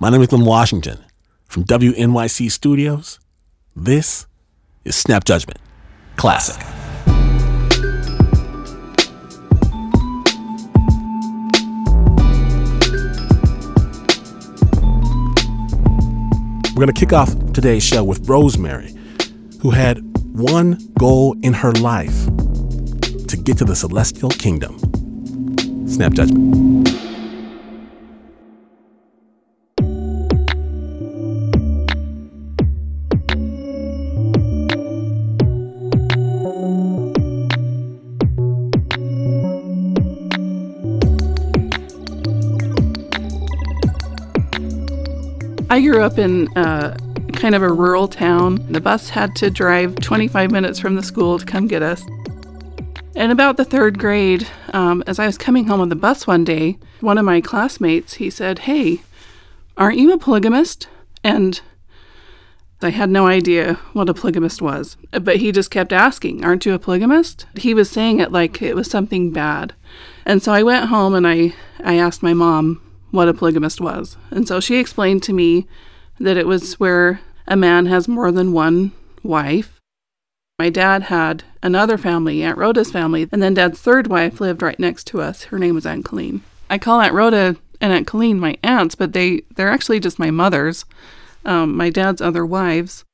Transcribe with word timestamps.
My 0.00 0.10
name 0.10 0.22
is 0.22 0.28
Glynn 0.28 0.44
Washington 0.44 1.04
from 1.46 1.64
WNYC 1.64 2.52
Studios. 2.52 3.18
This 3.74 4.28
is 4.84 4.94
Snap 4.94 5.24
Judgment 5.24 5.58
Classic. 6.14 6.56
We're 16.68 16.84
going 16.84 16.86
to 16.86 16.92
kick 16.92 17.12
off 17.12 17.34
today's 17.52 17.82
show 17.82 18.04
with 18.04 18.28
Rosemary, 18.28 18.94
who 19.62 19.70
had 19.70 19.98
one 20.32 20.78
goal 20.96 21.36
in 21.42 21.54
her 21.54 21.72
life 21.72 22.26
to 23.26 23.36
get 23.36 23.58
to 23.58 23.64
the 23.64 23.74
celestial 23.74 24.30
kingdom. 24.30 24.78
Snap 25.88 26.12
judgment. 26.12 26.87
I 45.78 45.80
grew 45.80 46.02
up 46.02 46.18
in 46.18 46.48
uh, 46.58 46.96
kind 47.34 47.54
of 47.54 47.62
a 47.62 47.72
rural 47.72 48.08
town. 48.08 48.66
The 48.68 48.80
bus 48.80 49.10
had 49.10 49.36
to 49.36 49.48
drive 49.48 49.94
25 49.94 50.50
minutes 50.50 50.80
from 50.80 50.96
the 50.96 51.04
school 51.04 51.38
to 51.38 51.46
come 51.46 51.68
get 51.68 51.84
us. 51.84 52.04
In 53.14 53.30
about 53.30 53.56
the 53.56 53.64
third 53.64 53.96
grade, 53.96 54.44
um, 54.72 55.04
as 55.06 55.20
I 55.20 55.26
was 55.26 55.38
coming 55.38 55.68
home 55.68 55.80
on 55.80 55.88
the 55.88 55.94
bus 55.94 56.26
one 56.26 56.42
day, 56.42 56.78
one 56.98 57.16
of 57.16 57.24
my 57.24 57.40
classmates 57.40 58.14
he 58.14 58.28
said, 58.28 58.58
"Hey, 58.66 59.02
aren't 59.76 59.98
you 59.98 60.12
a 60.12 60.18
polygamist?" 60.18 60.88
And 61.22 61.60
I 62.82 62.90
had 62.90 63.08
no 63.08 63.28
idea 63.28 63.74
what 63.92 64.08
a 64.08 64.14
polygamist 64.14 64.60
was, 64.60 64.96
but 65.12 65.36
he 65.36 65.52
just 65.52 65.70
kept 65.70 65.92
asking, 65.92 66.44
"Aren't 66.44 66.66
you 66.66 66.74
a 66.74 66.80
polygamist?" 66.80 67.46
He 67.54 67.72
was 67.72 67.88
saying 67.88 68.18
it 68.18 68.32
like 68.32 68.60
it 68.60 68.74
was 68.74 68.90
something 68.90 69.30
bad, 69.30 69.74
and 70.26 70.42
so 70.42 70.52
I 70.52 70.64
went 70.64 70.86
home 70.86 71.14
and 71.14 71.24
I 71.24 71.54
I 71.84 71.94
asked 71.94 72.20
my 72.20 72.34
mom, 72.34 72.80
what 73.10 73.28
a 73.28 73.34
polygamist 73.34 73.80
was. 73.80 74.16
And 74.30 74.46
so 74.46 74.60
she 74.60 74.76
explained 74.76 75.22
to 75.24 75.32
me 75.32 75.66
that 76.20 76.36
it 76.36 76.46
was 76.46 76.78
where 76.80 77.20
a 77.46 77.56
man 77.56 77.86
has 77.86 78.08
more 78.08 78.30
than 78.30 78.52
one 78.52 78.92
wife. 79.22 79.80
My 80.58 80.70
dad 80.70 81.04
had 81.04 81.44
another 81.62 81.96
family, 81.96 82.42
Aunt 82.42 82.58
Rhoda's 82.58 82.90
family, 82.90 83.28
and 83.30 83.42
then 83.42 83.54
dad's 83.54 83.80
third 83.80 84.08
wife 84.08 84.40
lived 84.40 84.60
right 84.60 84.78
next 84.78 85.06
to 85.08 85.20
us. 85.20 85.44
Her 85.44 85.58
name 85.58 85.74
was 85.74 85.86
Aunt 85.86 86.04
Colleen. 86.04 86.42
I 86.68 86.78
call 86.78 87.00
Aunt 87.00 87.14
Rhoda 87.14 87.56
and 87.80 87.92
Aunt 87.92 88.06
Colleen 88.06 88.40
my 88.40 88.56
aunts, 88.62 88.94
but 88.94 89.12
they, 89.12 89.42
they're 89.54 89.70
actually 89.70 90.00
just 90.00 90.18
my 90.18 90.30
mothers, 90.30 90.84
um, 91.44 91.76
my 91.76 91.90
dad's 91.90 92.20
other 92.20 92.44
wives. 92.44 93.04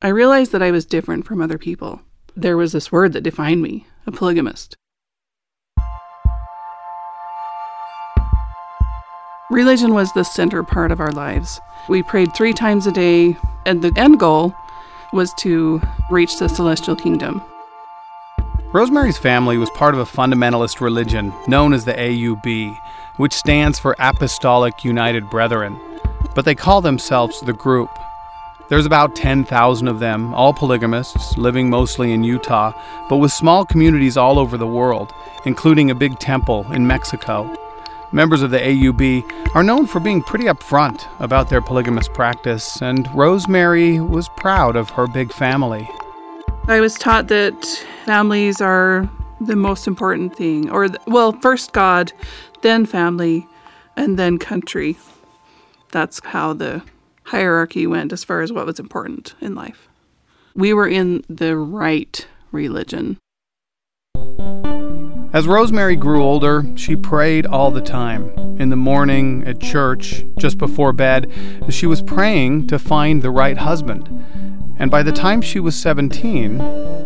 I 0.00 0.08
realized 0.08 0.52
that 0.52 0.62
I 0.62 0.70
was 0.70 0.86
different 0.86 1.26
from 1.26 1.42
other 1.42 1.58
people. 1.58 2.00
There 2.34 2.56
was 2.56 2.72
this 2.72 2.90
word 2.90 3.12
that 3.12 3.20
defined 3.20 3.60
me 3.60 3.86
a 4.06 4.12
polygamist. 4.12 4.76
Religion 9.50 9.92
was 9.92 10.12
the 10.12 10.22
center 10.22 10.62
part 10.62 10.92
of 10.92 11.00
our 11.00 11.10
lives. 11.10 11.60
We 11.88 12.04
prayed 12.04 12.32
three 12.32 12.52
times 12.52 12.86
a 12.86 12.92
day, 12.92 13.36
and 13.66 13.82
the 13.82 13.92
end 13.96 14.20
goal 14.20 14.54
was 15.12 15.34
to 15.40 15.82
reach 16.08 16.38
the 16.38 16.48
celestial 16.48 16.94
kingdom. 16.94 17.42
Rosemary's 18.72 19.18
family 19.18 19.58
was 19.58 19.68
part 19.70 19.92
of 19.92 19.98
a 19.98 20.04
fundamentalist 20.04 20.80
religion 20.80 21.34
known 21.48 21.72
as 21.72 21.84
the 21.84 21.94
AUB, 21.94 22.78
which 23.16 23.32
stands 23.32 23.76
for 23.80 23.96
Apostolic 23.98 24.84
United 24.84 25.28
Brethren, 25.28 25.80
but 26.36 26.44
they 26.44 26.54
call 26.54 26.80
themselves 26.80 27.40
the 27.40 27.52
group. 27.52 27.90
There's 28.68 28.86
about 28.86 29.16
10,000 29.16 29.88
of 29.88 29.98
them, 29.98 30.32
all 30.32 30.54
polygamists, 30.54 31.36
living 31.36 31.68
mostly 31.68 32.12
in 32.12 32.22
Utah, 32.22 32.72
but 33.08 33.16
with 33.16 33.32
small 33.32 33.64
communities 33.64 34.16
all 34.16 34.38
over 34.38 34.56
the 34.56 34.64
world, 34.64 35.12
including 35.44 35.90
a 35.90 35.94
big 35.96 36.20
temple 36.20 36.70
in 36.70 36.86
Mexico. 36.86 37.52
Members 38.12 38.42
of 38.42 38.50
the 38.50 38.58
AUB 38.58 39.54
are 39.54 39.62
known 39.62 39.86
for 39.86 40.00
being 40.00 40.20
pretty 40.20 40.46
upfront 40.46 41.06
about 41.20 41.48
their 41.48 41.62
polygamous 41.62 42.08
practice, 42.08 42.82
and 42.82 43.08
Rosemary 43.14 44.00
was 44.00 44.28
proud 44.36 44.74
of 44.74 44.90
her 44.90 45.06
big 45.06 45.32
family. 45.32 45.88
I 46.66 46.80
was 46.80 46.94
taught 46.94 47.28
that 47.28 47.64
families 48.04 48.60
are 48.60 49.08
the 49.40 49.54
most 49.54 49.86
important 49.86 50.36
thing, 50.36 50.68
or, 50.70 50.88
well, 51.06 51.32
first 51.32 51.72
God, 51.72 52.12
then 52.62 52.84
family, 52.84 53.46
and 53.96 54.18
then 54.18 54.38
country. 54.38 54.96
That's 55.92 56.20
how 56.24 56.52
the 56.52 56.82
hierarchy 57.24 57.86
went 57.86 58.12
as 58.12 58.24
far 58.24 58.40
as 58.40 58.52
what 58.52 58.66
was 58.66 58.80
important 58.80 59.34
in 59.40 59.54
life. 59.54 59.88
We 60.56 60.74
were 60.74 60.88
in 60.88 61.24
the 61.28 61.56
right 61.56 62.26
religion. 62.50 63.18
As 65.32 65.46
Rosemary 65.46 65.94
grew 65.94 66.24
older, 66.24 66.66
she 66.74 66.96
prayed 66.96 67.46
all 67.46 67.70
the 67.70 67.80
time. 67.80 68.30
In 68.58 68.70
the 68.70 68.76
morning, 68.76 69.44
at 69.46 69.60
church, 69.60 70.24
just 70.40 70.58
before 70.58 70.92
bed, 70.92 71.30
she 71.68 71.86
was 71.86 72.02
praying 72.02 72.66
to 72.66 72.80
find 72.80 73.22
the 73.22 73.30
right 73.30 73.56
husband. 73.56 74.08
And 74.80 74.90
by 74.90 75.04
the 75.04 75.12
time 75.12 75.40
she 75.40 75.60
was 75.60 75.76
17, 75.76 76.58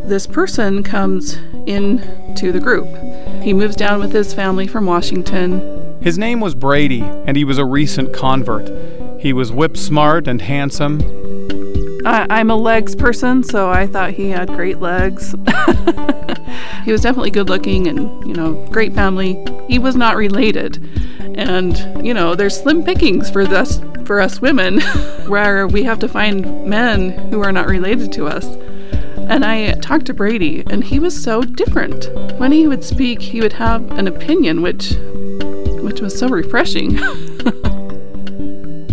this 0.09 0.27
person 0.27 0.83
comes 0.83 1.35
in 1.67 2.35
to 2.37 2.51
the 2.51 2.61
group. 2.61 2.89
He 3.43 3.53
moves 3.53 3.77
down 3.77 4.01
with 4.01 4.13
his 4.13 4.33
family 4.33 4.67
from 4.67 4.87
Washington. 4.87 6.01
His 6.01 6.17
name 6.17 6.41
was 6.41 6.55
Brady, 6.55 7.03
and 7.03 7.37
he 7.37 7.45
was 7.45 7.59
a 7.59 7.65
recent 7.67 8.15
convert. 8.15 8.71
He 9.21 9.35
was 9.35 9.53
whip 9.53 9.77
smart 9.77 10.27
and 10.27 10.41
handsome. 10.41 11.01
I, 12.05 12.41
am 12.41 12.51
a 12.51 12.57
legs 12.57 12.95
person, 12.95 13.43
so 13.43 13.71
I 13.71 13.87
thought 13.87 14.11
he 14.11 14.29
had 14.29 14.49
great 14.49 14.81
legs. 14.81 15.31
he 16.85 16.93
was 16.93 17.01
definitely 17.01 17.31
good 17.31 17.49
looking 17.49 17.87
and, 17.87 18.27
you 18.27 18.35
know, 18.35 18.55
great 18.71 18.95
family. 18.95 19.43
He 19.69 19.79
was 19.79 19.97
not 19.97 20.17
related. 20.17 20.85
And, 21.37 22.07
you 22.07 22.13
know, 22.13 22.35
there's 22.35 22.61
slim 22.61 22.85
pickings 22.85 23.31
for 23.31 23.43
us 23.43 23.81
for 24.05 24.21
us 24.21 24.41
women 24.41 24.81
where 25.29 25.67
we 25.67 25.83
have 25.85 25.99
to 25.99 26.09
find 26.09 26.67
men 26.67 27.11
who 27.31 27.43
are 27.43 27.53
not 27.53 27.67
related 27.67 28.13
to 28.13 28.27
us. 28.27 28.45
And 29.29 29.45
I 29.45 29.73
talked 29.75 30.05
to 30.07 30.15
Brady 30.15 30.63
and 30.67 30.85
he 30.85 30.99
was 30.99 31.21
so 31.21 31.41
different. 31.43 32.11
When 32.39 32.53
he 32.53 32.69
would 32.69 32.85
speak, 32.85 33.23
he 33.23 33.41
would 33.41 33.55
have 33.55 33.91
an 33.93 34.07
opinion 34.07 34.61
which 34.61 34.97
which 35.83 36.01
was 36.01 36.19
so 36.19 36.29
refreshing. 36.29 36.99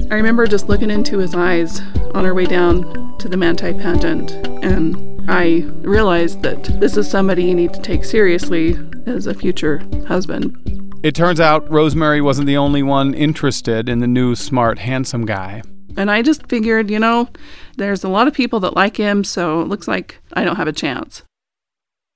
I 0.09 0.15
remember 0.15 0.47
just 0.47 0.69
looking 0.69 0.89
into 0.89 1.17
his 1.17 1.35
eyes 1.35 1.81
on 2.13 2.25
our 2.25 2.33
way 2.33 2.45
down 2.45 3.17
to 3.19 3.27
the 3.27 3.37
Manti 3.37 3.73
pageant, 3.73 4.31
and 4.63 5.29
I 5.29 5.61
realized 5.81 6.41
that 6.41 6.63
this 6.79 6.97
is 6.97 7.09
somebody 7.09 7.45
you 7.45 7.55
need 7.55 7.73
to 7.73 7.81
take 7.81 8.03
seriously 8.03 8.77
as 9.05 9.27
a 9.27 9.33
future 9.33 9.81
husband. 10.07 10.57
It 11.03 11.15
turns 11.15 11.39
out 11.39 11.69
Rosemary 11.71 12.21
wasn't 12.21 12.47
the 12.47 12.57
only 12.57 12.83
one 12.83 13.13
interested 13.13 13.89
in 13.89 13.99
the 13.99 14.07
new, 14.07 14.35
smart, 14.35 14.79
handsome 14.79 15.25
guy. 15.25 15.63
And 15.97 16.09
I 16.09 16.21
just 16.21 16.47
figured, 16.47 16.89
you 16.89 16.99
know, 16.99 17.29
there's 17.77 18.03
a 18.03 18.09
lot 18.09 18.27
of 18.27 18.33
people 18.33 18.59
that 18.61 18.75
like 18.75 18.97
him, 18.97 19.23
so 19.23 19.61
it 19.61 19.67
looks 19.67 19.87
like 19.87 20.19
I 20.33 20.43
don't 20.43 20.57
have 20.57 20.67
a 20.67 20.73
chance. 20.73 21.23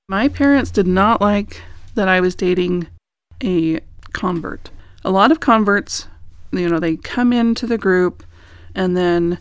My 0.07 0.27
parents 0.27 0.71
did 0.71 0.87
not 0.87 1.21
like 1.21 1.61
that 1.95 2.07
I 2.07 2.19
was 2.21 2.35
dating 2.35 2.87
a 3.43 3.79
convert. 4.13 4.69
A 5.03 5.11
lot 5.11 5.31
of 5.31 5.39
converts 5.39 6.07
you 6.59 6.69
know, 6.69 6.79
they 6.79 6.97
come 6.97 7.33
into 7.33 7.67
the 7.67 7.77
group 7.77 8.23
and 8.73 8.95
then 8.95 9.39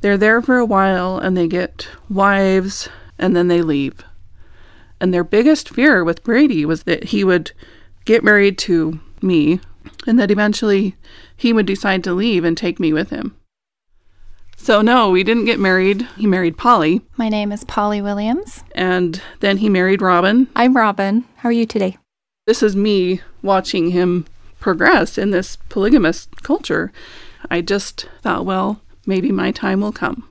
they're 0.00 0.18
there 0.18 0.40
for 0.40 0.58
a 0.58 0.66
while 0.66 1.18
and 1.18 1.36
they 1.36 1.48
get 1.48 1.88
wives 2.08 2.88
and 3.18 3.34
then 3.34 3.48
they 3.48 3.62
leave. 3.62 4.04
And 5.00 5.12
their 5.12 5.24
biggest 5.24 5.68
fear 5.68 6.04
with 6.04 6.24
Brady 6.24 6.64
was 6.64 6.84
that 6.84 7.04
he 7.04 7.24
would 7.24 7.52
get 8.04 8.24
married 8.24 8.58
to 8.58 9.00
me 9.22 9.60
and 10.06 10.18
that 10.18 10.30
eventually 10.30 10.96
he 11.36 11.52
would 11.52 11.66
decide 11.66 12.02
to 12.04 12.12
leave 12.12 12.44
and 12.44 12.56
take 12.56 12.80
me 12.80 12.92
with 12.92 13.10
him. 13.10 13.36
So, 14.56 14.82
no, 14.82 15.10
we 15.10 15.22
didn't 15.22 15.44
get 15.44 15.60
married. 15.60 16.02
He 16.16 16.26
married 16.26 16.58
Polly. 16.58 17.00
My 17.16 17.28
name 17.28 17.52
is 17.52 17.62
Polly 17.64 18.02
Williams. 18.02 18.64
And 18.74 19.22
then 19.38 19.58
he 19.58 19.68
married 19.68 20.02
Robin. 20.02 20.48
I'm 20.56 20.76
Robin. 20.76 21.24
How 21.36 21.48
are 21.48 21.52
you 21.52 21.64
today? 21.64 21.96
This 22.46 22.62
is 22.62 22.74
me 22.74 23.20
watching 23.40 23.90
him 23.90 24.26
progress 24.58 25.16
in 25.16 25.30
this 25.30 25.56
polygamous 25.68 26.26
culture. 26.42 26.92
I 27.48 27.60
just 27.60 28.08
thought, 28.20 28.44
well, 28.44 28.80
maybe 29.08 29.32
my 29.32 29.50
time 29.50 29.80
will 29.80 29.92
come. 29.92 30.28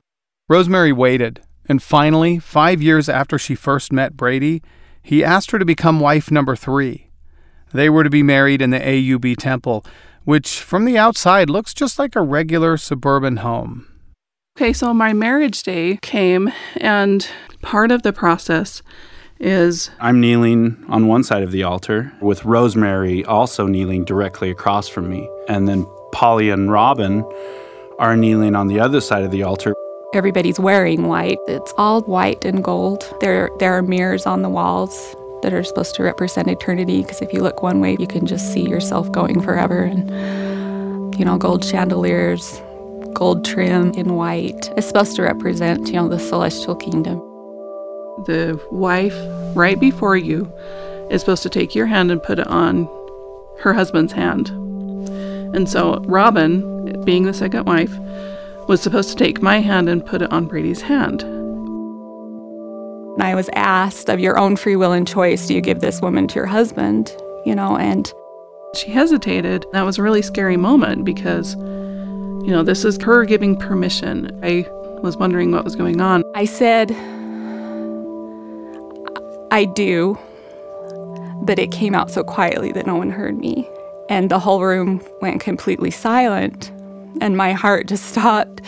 Rosemary 0.48 0.92
waited, 0.92 1.42
and 1.68 1.82
finally, 1.82 2.38
five 2.38 2.80
years 2.80 3.08
after 3.08 3.38
she 3.38 3.54
first 3.54 3.92
met 3.92 4.16
Brady, 4.16 4.62
he 5.02 5.22
asked 5.22 5.50
her 5.50 5.58
to 5.58 5.64
become 5.64 6.00
wife 6.00 6.30
number 6.30 6.56
three. 6.56 7.10
They 7.74 7.90
were 7.90 8.04
to 8.04 8.10
be 8.10 8.22
married 8.22 8.62
in 8.62 8.70
the 8.70 8.78
AUB 8.78 9.36
temple, 9.36 9.84
which 10.24 10.60
from 10.60 10.86
the 10.86 10.96
outside 10.96 11.50
looks 11.50 11.74
just 11.74 11.98
like 11.98 12.16
a 12.16 12.22
regular 12.22 12.78
suburban 12.78 13.38
home. 13.38 13.86
Okay, 14.56 14.72
so 14.72 14.94
my 14.94 15.12
marriage 15.12 15.62
day 15.62 15.98
came, 16.00 16.50
and 16.76 17.28
part 17.60 17.90
of 17.90 18.02
the 18.02 18.12
process 18.12 18.82
is 19.38 19.90
I'm 20.00 20.20
kneeling 20.20 20.84
on 20.88 21.06
one 21.06 21.22
side 21.22 21.42
of 21.42 21.52
the 21.52 21.62
altar 21.62 22.12
with 22.20 22.44
Rosemary 22.44 23.24
also 23.24 23.66
kneeling 23.66 24.04
directly 24.04 24.50
across 24.50 24.88
from 24.88 25.08
me. 25.08 25.28
And 25.48 25.68
then 25.68 25.86
Polly 26.12 26.50
and 26.50 26.72
Robin 26.72 27.24
are 27.98 28.16
kneeling 28.16 28.54
on 28.54 28.68
the 28.68 28.78
other 28.78 29.00
side 29.00 29.24
of 29.24 29.30
the 29.30 29.42
altar. 29.42 29.74
Everybody's 30.14 30.58
wearing 30.58 31.08
white. 31.08 31.38
It's 31.48 31.74
all 31.76 32.00
white 32.02 32.44
and 32.44 32.62
gold. 32.64 33.12
There, 33.20 33.50
there 33.58 33.76
are 33.76 33.82
mirrors 33.82 34.24
on 34.24 34.42
the 34.42 34.48
walls 34.48 35.14
that 35.42 35.52
are 35.52 35.62
supposed 35.64 35.94
to 35.96 36.02
represent 36.02 36.48
eternity 36.48 37.02
because 37.02 37.20
if 37.20 37.32
you 37.32 37.42
look 37.42 37.62
one 37.62 37.80
way, 37.80 37.96
you 37.98 38.06
can 38.06 38.26
just 38.26 38.52
see 38.52 38.68
yourself 38.68 39.10
going 39.12 39.40
forever. 39.40 39.82
And, 39.82 41.14
you 41.18 41.24
know, 41.24 41.36
gold 41.38 41.64
chandeliers, 41.64 42.60
gold 43.14 43.44
trim 43.44 43.92
in 43.92 44.14
white. 44.14 44.70
It's 44.76 44.86
supposed 44.86 45.16
to 45.16 45.22
represent, 45.22 45.88
you 45.88 45.94
know, 45.94 46.08
the 46.08 46.18
celestial 46.18 46.76
kingdom. 46.76 47.20
the 48.26 48.60
wife 48.70 49.16
right 49.56 49.78
before 49.78 50.16
you 50.16 50.50
is 51.10 51.20
supposed 51.20 51.42
to 51.44 51.48
take 51.48 51.74
your 51.74 51.86
hand 51.86 52.10
and 52.10 52.22
put 52.22 52.38
it 52.38 52.46
on 52.48 52.88
her 53.60 53.72
husband's 53.72 54.12
hand. 54.12 54.48
And 55.54 55.68
so 55.68 56.02
Robin, 56.06 56.77
being 57.08 57.24
the 57.24 57.32
second 57.32 57.64
wife, 57.64 57.98
was 58.68 58.82
supposed 58.82 59.08
to 59.08 59.16
take 59.16 59.40
my 59.40 59.60
hand 59.60 59.88
and 59.88 60.04
put 60.04 60.20
it 60.20 60.30
on 60.30 60.44
Brady's 60.44 60.82
hand. 60.82 61.22
And 61.22 63.22
I 63.22 63.34
was 63.34 63.48
asked, 63.54 64.10
of 64.10 64.20
your 64.20 64.38
own 64.38 64.56
free 64.56 64.76
will 64.76 64.92
and 64.92 65.08
choice, 65.08 65.46
do 65.46 65.54
you 65.54 65.62
give 65.62 65.80
this 65.80 66.02
woman 66.02 66.28
to 66.28 66.34
your 66.34 66.44
husband? 66.44 67.16
You 67.46 67.54
know, 67.54 67.78
and 67.78 68.12
She 68.74 68.90
hesitated. 68.90 69.64
That 69.72 69.82
was 69.82 69.98
a 69.98 70.02
really 70.02 70.22
scary 70.22 70.56
moment 70.56 71.04
because, 71.04 71.54
you 71.56 72.48
know, 72.48 72.62
this 72.62 72.84
is 72.84 73.00
her 73.02 73.24
giving 73.24 73.56
permission. 73.56 74.38
I 74.42 74.66
was 75.02 75.16
wondering 75.16 75.52
what 75.52 75.64
was 75.64 75.74
going 75.74 76.00
on. 76.00 76.22
I 76.34 76.44
said, 76.44 76.92
I 79.50 79.64
do, 79.64 80.18
but 81.42 81.58
it 81.58 81.72
came 81.72 81.94
out 81.94 82.10
so 82.10 82.22
quietly 82.22 82.72
that 82.72 82.86
no 82.86 82.96
one 82.96 83.10
heard 83.10 83.38
me. 83.38 83.68
And 84.10 84.30
the 84.30 84.38
whole 84.38 84.62
room 84.62 85.02
went 85.22 85.40
completely 85.40 85.90
silent, 85.90 86.70
and 87.20 87.36
my 87.36 87.52
heart 87.52 87.88
just 87.88 88.06
stopped. 88.06 88.60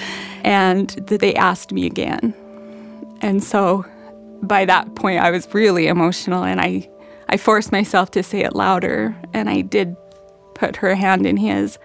And 0.43 0.89
they 1.07 1.35
asked 1.35 1.71
me 1.73 1.85
again. 1.85 2.35
And 3.21 3.45
so 3.45 3.85
by 4.43 4.65
that 4.65 4.95
point, 4.95 5.21
I 5.21 5.31
was 5.31 5.53
really 5.53 5.87
emotional, 5.87 6.45
and 6.45 6.61
I, 6.61 6.89
I 7.29 7.37
forced 7.37 7.73
myself 7.73 8.11
to 8.13 8.23
say 8.23 8.41
it 8.41 8.55
louder, 8.55 9.15
and 9.35 9.51
I 9.51 9.61
did 9.61 9.95
put 10.55 10.77
her 10.77 10.95
hand 10.95 11.27
in 11.27 11.37
his. 11.37 11.79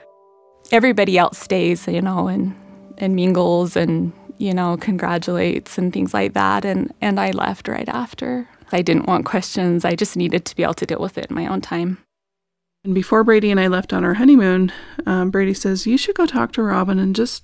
Everybody 0.72 1.18
else 1.18 1.38
stays, 1.38 1.86
you 1.88 2.02
know, 2.02 2.28
and, 2.28 2.56
and 2.98 3.16
mingles 3.16 3.76
and, 3.76 4.14
you 4.38 4.54
know, 4.54 4.78
congratulates 4.78 5.78
and 5.78 5.92
things 5.92 6.14
like 6.14 6.34
that. 6.34 6.66
And, 6.66 6.94
and 7.02 7.20
I 7.20 7.32
left 7.32 7.68
right 7.68 7.90
after. 7.90 8.48
I 8.72 8.82
didn't 8.82 9.06
want 9.06 9.26
questions. 9.26 9.86
I 9.86 9.96
just 9.96 10.18
needed 10.18 10.46
to 10.46 10.56
be 10.56 10.64
able 10.64 10.74
to 10.76 10.86
deal 10.86 11.00
with 11.00 11.18
it 11.18 11.28
in 11.30 11.36
my 11.36 11.48
own 11.48 11.62
time. 11.62 11.98
And 12.86 12.94
before 12.94 13.24
Brady 13.24 13.50
and 13.50 13.60
I 13.60 13.68
left 13.68 13.94
on 13.94 14.06
our 14.06 14.14
honeymoon, 14.14 14.72
um, 15.08 15.32
Brady 15.32 15.56
says, 15.56 15.88
"You 15.88 15.98
should 15.98 16.16
go 16.16 16.28
talk 16.28 16.52
to 16.54 16.62
Robin 16.62 17.00
and 17.00 17.16
just, 17.16 17.44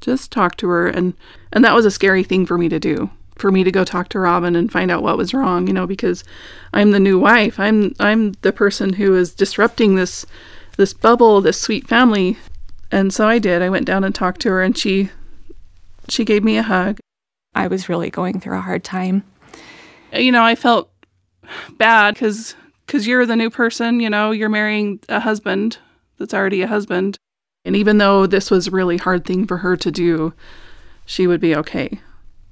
just 0.00 0.32
talk 0.32 0.56
to 0.56 0.68
her." 0.68 0.88
And 0.88 1.12
and 1.52 1.62
that 1.64 1.74
was 1.74 1.84
a 1.84 1.90
scary 1.90 2.24
thing 2.24 2.46
for 2.46 2.56
me 2.56 2.70
to 2.70 2.80
do, 2.80 3.10
for 3.36 3.52
me 3.52 3.62
to 3.62 3.70
go 3.70 3.84
talk 3.84 4.08
to 4.08 4.18
Robin 4.18 4.56
and 4.56 4.72
find 4.72 4.90
out 4.90 5.02
what 5.02 5.18
was 5.18 5.34
wrong, 5.34 5.66
you 5.66 5.74
know, 5.74 5.86
because 5.86 6.24
I'm 6.72 6.92
the 6.92 6.98
new 6.98 7.18
wife. 7.18 7.60
I'm 7.60 7.94
I'm 8.00 8.32
the 8.40 8.54
person 8.54 8.94
who 8.94 9.14
is 9.14 9.34
disrupting 9.34 9.96
this, 9.96 10.24
this 10.78 10.94
bubble, 10.94 11.42
this 11.42 11.60
sweet 11.60 11.86
family. 11.86 12.38
And 12.90 13.12
so 13.12 13.28
I 13.28 13.38
did. 13.38 13.60
I 13.60 13.68
went 13.68 13.84
down 13.86 14.02
and 14.02 14.14
talked 14.14 14.40
to 14.42 14.48
her, 14.48 14.62
and 14.62 14.76
she, 14.76 15.10
she 16.08 16.24
gave 16.24 16.42
me 16.42 16.56
a 16.56 16.62
hug. 16.62 17.00
I 17.54 17.66
was 17.66 17.88
really 17.88 18.08
going 18.08 18.40
through 18.40 18.56
a 18.56 18.62
hard 18.62 18.82
time. 18.82 19.24
you 20.14 20.32
know, 20.32 20.42
I 20.42 20.54
felt 20.54 20.90
bad 21.76 22.14
because 22.14 22.54
because 22.92 23.06
you're 23.06 23.24
the 23.24 23.36
new 23.36 23.48
person. 23.48 24.00
You 24.00 24.10
know, 24.10 24.32
you're 24.32 24.50
marrying 24.50 25.00
a 25.08 25.18
husband 25.18 25.78
that's 26.18 26.34
already 26.34 26.60
a 26.60 26.66
husband, 26.66 27.16
and 27.64 27.74
even 27.74 27.96
though 27.96 28.26
this 28.26 28.50
was 28.50 28.66
a 28.66 28.70
really 28.70 28.98
hard 28.98 29.24
thing 29.24 29.46
for 29.46 29.58
her 29.58 29.78
to 29.78 29.90
do, 29.90 30.34
she 31.06 31.26
would 31.26 31.40
be 31.40 31.56
okay. 31.56 32.02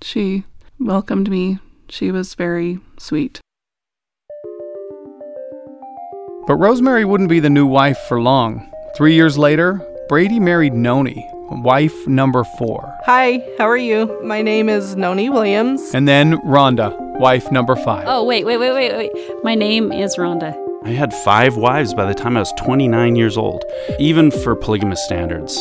She 0.00 0.44
welcomed 0.78 1.28
me. 1.28 1.58
She 1.90 2.10
was 2.10 2.32
very 2.32 2.80
sweet. 2.98 3.38
But 6.46 6.56
Rosemary 6.56 7.04
wouldn't 7.04 7.28
be 7.28 7.40
the 7.40 7.50
new 7.50 7.66
wife 7.66 7.98
for 8.08 8.18
long. 8.18 8.66
Three 8.96 9.12
years 9.12 9.36
later, 9.36 9.86
Brady 10.08 10.40
married 10.40 10.72
Noni, 10.72 11.28
wife 11.50 12.06
number 12.06 12.44
four. 12.44 12.96
Hi, 13.04 13.44
how 13.58 13.68
are 13.68 13.76
you? 13.76 14.20
My 14.22 14.40
name 14.42 14.68
is 14.68 14.96
Noni 14.96 15.28
Williams. 15.28 15.94
And 15.94 16.06
then 16.06 16.38
Rhonda, 16.38 16.96
wife 17.18 17.50
number 17.50 17.76
five. 17.76 18.04
Oh, 18.06 18.24
wait, 18.24 18.44
wait, 18.44 18.58
wait, 18.58 18.72
wait, 18.72 18.92
wait. 18.92 19.44
My 19.44 19.54
name 19.54 19.92
is 19.92 20.16
Rhonda. 20.16 20.56
I 20.84 20.90
had 20.90 21.12
five 21.12 21.56
wives 21.56 21.92
by 21.92 22.06
the 22.06 22.14
time 22.14 22.36
I 22.36 22.40
was 22.40 22.52
29 22.58 23.16
years 23.16 23.36
old. 23.36 23.62
Even 23.98 24.30
for 24.30 24.56
polygamous 24.56 25.04
standards, 25.04 25.58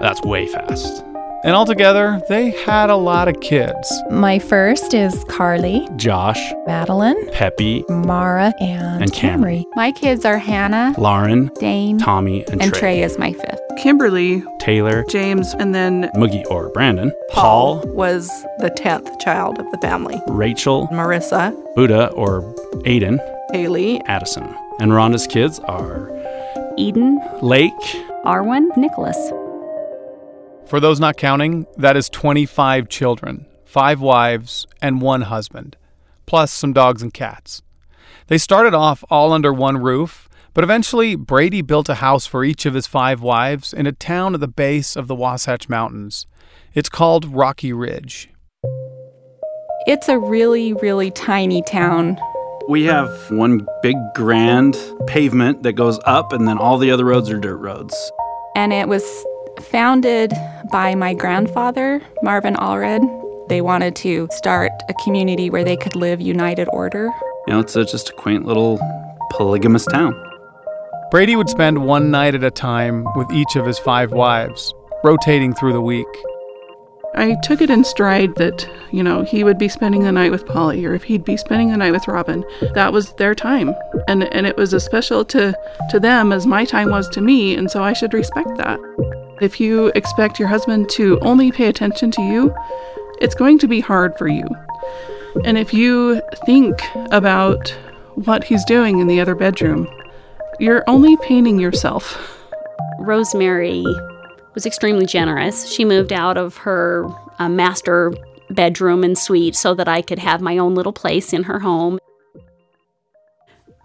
that's 0.00 0.22
way 0.22 0.46
fast. 0.46 1.04
And 1.42 1.56
altogether, 1.56 2.20
they 2.28 2.50
had 2.50 2.90
a 2.90 2.96
lot 2.96 3.26
of 3.26 3.40
kids. 3.40 3.90
My 4.10 4.38
first 4.38 4.92
is 4.92 5.24
Carly, 5.30 5.88
Josh, 5.96 6.52
Madeline, 6.66 7.16
Peppy, 7.32 7.82
Mara, 7.88 8.52
and, 8.60 9.02
And 9.02 9.12
Cameron. 9.12 9.64
Camry. 9.64 9.64
My 9.74 9.90
kids 9.92 10.26
are 10.26 10.36
Hannah, 10.36 10.94
Lauren, 10.98 11.50
Dane, 11.58 11.96
Tommy, 11.98 12.44
and, 12.48 12.60
and 12.60 12.72
Trey. 12.72 12.80
Trey 12.80 13.02
is 13.02 13.18
my 13.18 13.32
fifth. 13.32 13.60
Kimberly, 13.78 14.42
Taylor, 14.58 15.02
James, 15.08 15.54
and 15.54 15.74
then 15.74 16.10
Moogie 16.14 16.44
or 16.50 16.68
Brandon, 16.70 17.10
Paul 17.30 17.80
Paul, 17.80 17.94
was 17.94 18.28
the 18.58 18.70
10th 18.70 19.18
child 19.20 19.58
of 19.58 19.70
the 19.70 19.78
family. 19.78 20.20
Rachel, 20.28 20.88
Marissa, 20.88 21.56
Buddha 21.74 22.08
or 22.08 22.42
Aiden, 22.84 23.18
Haley, 23.52 23.98
Addison. 24.02 24.54
And 24.78 24.92
Rhonda's 24.92 25.26
kids 25.26 25.58
are 25.60 26.10
Eden, 26.76 27.18
Lake, 27.40 27.72
Arwen, 28.26 28.68
Nicholas. 28.76 29.16
For 30.70 30.78
those 30.78 31.00
not 31.00 31.16
counting, 31.16 31.66
that 31.78 31.96
is 31.96 32.08
25 32.08 32.88
children, 32.88 33.44
five 33.64 34.00
wives, 34.00 34.68
and 34.80 35.00
one 35.00 35.22
husband, 35.22 35.76
plus 36.26 36.52
some 36.52 36.72
dogs 36.72 37.02
and 37.02 37.12
cats. 37.12 37.60
They 38.28 38.38
started 38.38 38.72
off 38.72 39.02
all 39.10 39.32
under 39.32 39.52
one 39.52 39.78
roof, 39.78 40.28
but 40.54 40.62
eventually 40.62 41.16
Brady 41.16 41.60
built 41.60 41.88
a 41.88 41.96
house 41.96 42.24
for 42.24 42.44
each 42.44 42.66
of 42.66 42.74
his 42.74 42.86
five 42.86 43.20
wives 43.20 43.72
in 43.72 43.88
a 43.88 43.90
town 43.90 44.32
at 44.34 44.38
the 44.38 44.46
base 44.46 44.94
of 44.94 45.08
the 45.08 45.14
Wasatch 45.16 45.68
Mountains. 45.68 46.28
It's 46.72 46.88
called 46.88 47.24
Rocky 47.24 47.72
Ridge. 47.72 48.30
It's 49.88 50.08
a 50.08 50.20
really, 50.20 50.74
really 50.74 51.10
tiny 51.10 51.62
town. 51.62 52.16
We 52.68 52.84
have 52.84 53.10
one 53.32 53.66
big 53.82 53.96
grand 54.14 54.78
pavement 55.08 55.64
that 55.64 55.72
goes 55.72 55.98
up, 56.04 56.32
and 56.32 56.46
then 56.46 56.58
all 56.58 56.78
the 56.78 56.92
other 56.92 57.06
roads 57.06 57.28
are 57.28 57.40
dirt 57.40 57.56
roads. 57.56 58.12
And 58.54 58.72
it 58.72 58.86
was 58.86 59.02
founded 59.60 60.32
by 60.70 60.94
my 60.94 61.14
grandfather, 61.14 62.00
Marvin 62.22 62.54
Allred. 62.54 63.00
They 63.48 63.60
wanted 63.60 63.96
to 63.96 64.28
start 64.32 64.70
a 64.88 64.94
community 65.04 65.50
where 65.50 65.64
they 65.64 65.76
could 65.76 65.96
live 65.96 66.20
united 66.20 66.68
order. 66.72 67.10
You 67.46 67.54
know, 67.54 67.60
it's 67.60 67.76
a, 67.76 67.84
just 67.84 68.10
a 68.10 68.12
quaint 68.12 68.46
little 68.46 68.78
polygamous 69.30 69.86
town. 69.86 70.14
Brady 71.10 71.34
would 71.34 71.48
spend 71.48 71.84
one 71.84 72.10
night 72.10 72.34
at 72.34 72.44
a 72.44 72.50
time 72.50 73.04
with 73.16 73.32
each 73.32 73.56
of 73.56 73.66
his 73.66 73.78
five 73.78 74.12
wives, 74.12 74.72
rotating 75.02 75.54
through 75.54 75.72
the 75.72 75.80
week. 75.80 76.06
I 77.16 77.36
took 77.42 77.60
it 77.60 77.70
in 77.70 77.82
stride 77.82 78.36
that, 78.36 78.68
you 78.92 79.02
know, 79.02 79.22
he 79.22 79.42
would 79.42 79.58
be 79.58 79.68
spending 79.68 80.04
the 80.04 80.12
night 80.12 80.30
with 80.30 80.46
Polly 80.46 80.86
or 80.86 80.94
if 80.94 81.02
he'd 81.02 81.24
be 81.24 81.36
spending 81.36 81.70
the 81.70 81.76
night 81.76 81.90
with 81.90 82.06
Robin. 82.06 82.44
That 82.74 82.92
was 82.92 83.12
their 83.14 83.34
time. 83.34 83.74
And 84.06 84.32
and 84.32 84.46
it 84.46 84.56
was 84.56 84.72
as 84.72 84.84
special 84.84 85.24
to 85.26 85.58
to 85.90 85.98
them 85.98 86.32
as 86.32 86.46
my 86.46 86.64
time 86.64 86.90
was 86.90 87.08
to 87.10 87.20
me, 87.20 87.56
and 87.56 87.68
so 87.68 87.82
I 87.82 87.94
should 87.94 88.14
respect 88.14 88.56
that. 88.58 88.78
If 89.40 89.58
you 89.58 89.86
expect 89.94 90.38
your 90.38 90.48
husband 90.48 90.90
to 90.90 91.18
only 91.20 91.50
pay 91.50 91.66
attention 91.66 92.10
to 92.12 92.22
you, 92.22 92.54
it's 93.20 93.34
going 93.34 93.58
to 93.60 93.68
be 93.68 93.80
hard 93.80 94.16
for 94.18 94.28
you. 94.28 94.44
And 95.44 95.56
if 95.56 95.72
you 95.72 96.20
think 96.44 96.82
about 97.10 97.70
what 98.14 98.44
he's 98.44 98.64
doing 98.64 98.98
in 98.98 99.06
the 99.06 99.20
other 99.20 99.34
bedroom, 99.34 99.88
you're 100.58 100.84
only 100.86 101.16
painting 101.18 101.58
yourself. 101.58 102.38
Rosemary 102.98 103.84
was 104.54 104.66
extremely 104.66 105.06
generous. 105.06 105.70
She 105.70 105.84
moved 105.84 106.12
out 106.12 106.36
of 106.36 106.58
her 106.58 107.06
uh, 107.38 107.48
master 107.48 108.12
bedroom 108.50 109.04
and 109.04 109.16
suite 109.16 109.54
so 109.56 109.74
that 109.74 109.88
I 109.88 110.02
could 110.02 110.18
have 110.18 110.42
my 110.42 110.58
own 110.58 110.74
little 110.74 110.92
place 110.92 111.32
in 111.32 111.44
her 111.44 111.60
home. 111.60 111.98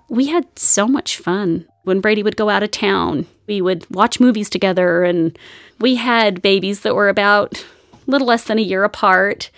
We 0.10 0.28
had 0.28 0.60
so 0.60 0.88
much 0.88 1.18
fun. 1.18 1.68
When 1.84 2.02
Brady 2.02 2.24
would 2.24 2.36
go 2.36 2.50
out 2.50 2.64
of 2.64 2.72
town, 2.72 3.28
We 3.48 3.62
would 3.62 3.90
watch 3.90 4.20
movies 4.20 4.50
together, 4.50 5.04
and 5.04 5.38
we 5.80 5.96
had 5.96 6.42
babies 6.42 6.82
that 6.82 6.96
were 6.96 7.10
about 7.10 7.64
a 7.94 8.12
little 8.12 8.28
less 8.28 8.46
than 8.46 8.60
a 8.60 8.64
year 8.64 8.84
apart. 8.84 9.52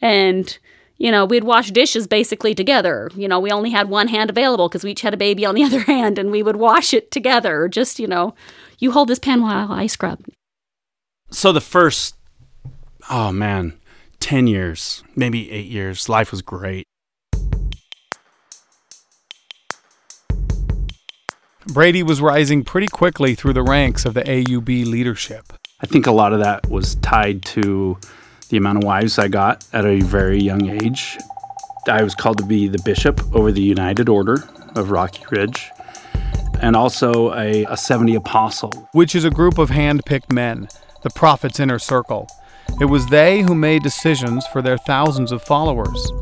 And, 0.00 0.56
you 0.98 1.10
know, 1.10 1.24
we'd 1.24 1.44
wash 1.44 1.70
dishes 1.70 2.06
basically 2.06 2.54
together. 2.54 3.10
You 3.14 3.28
know, 3.28 3.40
we 3.40 3.50
only 3.50 3.70
had 3.70 3.88
one 3.88 4.08
hand 4.08 4.30
available 4.30 4.68
because 4.68 4.84
we 4.84 4.92
each 4.92 5.02
had 5.02 5.14
a 5.14 5.18
baby 5.18 5.44
on 5.46 5.54
the 5.54 5.64
other 5.68 5.80
hand, 5.80 6.18
and 6.18 6.30
we 6.30 6.42
would 6.42 6.56
wash 6.56 6.92
it 6.92 7.10
together. 7.10 7.68
Just, 7.68 7.98
you 7.98 8.06
know, 8.06 8.34
you 8.78 8.92
hold 8.92 9.08
this 9.08 9.18
pan 9.18 9.42
while 9.42 9.72
I 9.72 9.86
scrub. 9.86 10.20
So 11.30 11.52
the 11.52 11.60
first, 11.60 12.16
oh 13.08 13.32
man, 13.32 13.78
10 14.20 14.46
years, 14.46 15.02
maybe 15.16 15.50
eight 15.50 15.66
years, 15.66 16.08
life 16.08 16.30
was 16.30 16.42
great. 16.42 16.86
Brady 21.66 22.02
was 22.02 22.20
rising 22.20 22.64
pretty 22.64 22.88
quickly 22.88 23.34
through 23.34 23.52
the 23.52 23.62
ranks 23.62 24.04
of 24.04 24.14
the 24.14 24.22
AUB 24.22 24.86
leadership. 24.86 25.52
I 25.80 25.86
think 25.86 26.06
a 26.06 26.12
lot 26.12 26.32
of 26.32 26.40
that 26.40 26.68
was 26.68 26.96
tied 26.96 27.42
to 27.46 27.98
the 28.48 28.56
amount 28.56 28.78
of 28.78 28.84
wives 28.84 29.18
I 29.18 29.28
got 29.28 29.64
at 29.72 29.84
a 29.84 30.00
very 30.00 30.40
young 30.40 30.68
age. 30.68 31.18
I 31.88 32.02
was 32.02 32.14
called 32.14 32.38
to 32.38 32.44
be 32.44 32.68
the 32.68 32.80
bishop 32.84 33.20
over 33.34 33.52
the 33.52 33.62
United 33.62 34.08
Order 34.08 34.44
of 34.74 34.90
Rocky 34.90 35.24
Ridge 35.30 35.70
and 36.60 36.76
also 36.76 37.32
a, 37.34 37.64
a 37.64 37.76
70 37.76 38.14
apostle. 38.14 38.88
which 38.92 39.14
is 39.14 39.24
a 39.24 39.30
group 39.30 39.58
of 39.58 39.70
hand 39.70 40.04
picked 40.04 40.32
men, 40.32 40.68
the 41.02 41.10
prophet's 41.10 41.58
inner 41.58 41.78
circle. 41.78 42.28
It 42.80 42.86
was 42.86 43.06
they 43.06 43.42
who 43.42 43.54
made 43.54 43.82
decisions 43.82 44.46
for 44.46 44.62
their 44.62 44.78
thousands 44.78 45.32
of 45.32 45.42
followers. 45.42 46.12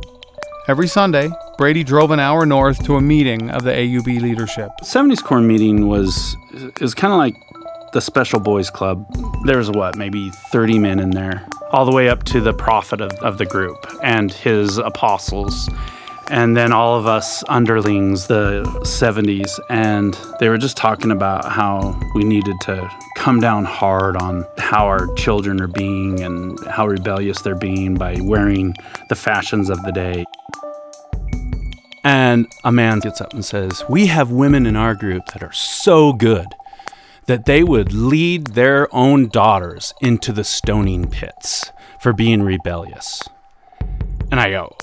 Every 0.71 0.87
Sunday, 0.87 1.33
Brady 1.59 1.83
drove 1.83 2.13
an 2.13 2.21
hour 2.21 2.47
north 2.47 2.85
to 2.85 2.95
a 2.95 3.01
meeting 3.01 3.51
of 3.51 3.65
the 3.65 3.73
AUB 3.73 4.21
leadership. 4.21 4.71
70s 4.85 5.21
core 5.21 5.41
meeting 5.41 5.89
was 5.89 6.37
was 6.81 6.95
kind 6.95 7.13
of 7.13 7.19
like 7.19 7.35
the 7.93 8.01
special 8.01 8.39
boys 8.39 8.71
club. 8.71 9.05
There 9.47 9.59
was 9.59 9.69
what 9.69 9.97
maybe 9.97 10.31
30 10.53 10.79
men 10.79 11.01
in 11.01 11.11
there 11.11 11.45
all 11.73 11.85
the 11.85 11.91
way 11.91 12.09
up 12.09 12.23
to 12.27 12.41
the 12.41 12.53
prophet 12.53 13.01
of, 13.01 13.11
of 13.15 13.39
the 13.39 13.47
group 13.47 13.85
and 14.05 14.33
his 14.33 14.79
apostles. 14.79 15.69
And 16.29 16.57
then 16.57 16.73
all 16.73 16.97
of 16.97 17.09
us 17.09 17.43
underlings 17.49 18.29
the 18.29 18.63
70s 18.85 19.59
and 19.71 20.17
they 20.39 20.49
were 20.49 20.59
just 20.59 20.77
talking 20.77 21.11
about 21.11 21.51
how 21.51 21.99
we 22.15 22.23
needed 22.23 22.55
to 22.61 22.89
come 23.17 23.41
down 23.41 23.65
hard 23.65 24.17
on 24.17 24.47
how 24.57 24.87
our 24.87 25.13
children 25.15 25.61
are 25.61 25.67
being 25.67 26.21
and 26.21 26.65
how 26.69 26.87
rebellious 26.87 27.43
they're 27.43 27.57
being 27.57 27.97
by 27.97 28.21
wearing 28.21 28.73
the 29.09 29.17
fashions 29.17 29.69
of 29.69 29.83
the 29.83 29.91
day 29.91 30.25
and 32.05 32.47
a 32.65 32.73
man 32.73 33.01
gets 33.01 33.21
up 33.21 33.35
and 33.35 33.45
says, 33.45 33.85
We 33.89 34.07
have 34.07 34.31
women 34.31 34.67
in 34.67 34.77
our 34.77 34.95
group 34.95 35.27
that 35.33 35.43
are 35.43 35.53
so 35.53 36.13
good 36.13 36.47
that 37.27 37.45
they 37.45 37.63
would 37.63 37.93
lead 37.93 38.49
their 38.49 38.93
own 38.95 39.29
daughters 39.29 39.95
into 40.01 40.33
the 40.33 40.45
stoning 40.45 41.09
pits 41.09 41.71
for 42.01 42.13
being 42.13 42.43
rebellious. 42.43 43.29
And 44.31 44.41
I 44.41 44.51
go, 44.51 44.77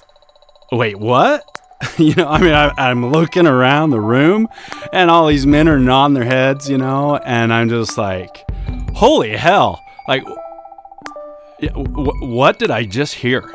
Wait, 0.72 1.00
what? 1.00 1.44
you 1.98 2.16
know, 2.16 2.28
I 2.28 2.42
mean, 2.42 2.54
I, 2.54 2.74
I'm 2.78 3.12
looking 3.12 3.48
around 3.48 3.92
the 3.92 4.02
room 4.02 4.48
and 4.92 5.12
all 5.12 5.28
these 5.28 5.46
men 5.46 5.68
are 5.68 5.80
nodding 5.80 6.16
their 6.16 6.26
heads, 6.26 6.70
you 6.70 6.78
know, 6.78 7.18
and 7.18 7.54
I'm 7.54 7.70
just 7.70 7.98
like, 7.98 8.44
Holy 8.94 9.36
hell. 9.36 9.84
Like, 10.08 10.24
what 11.74 12.60
did 12.60 12.72
I 12.72 12.86
just 12.86 13.16
hear? 13.16 13.52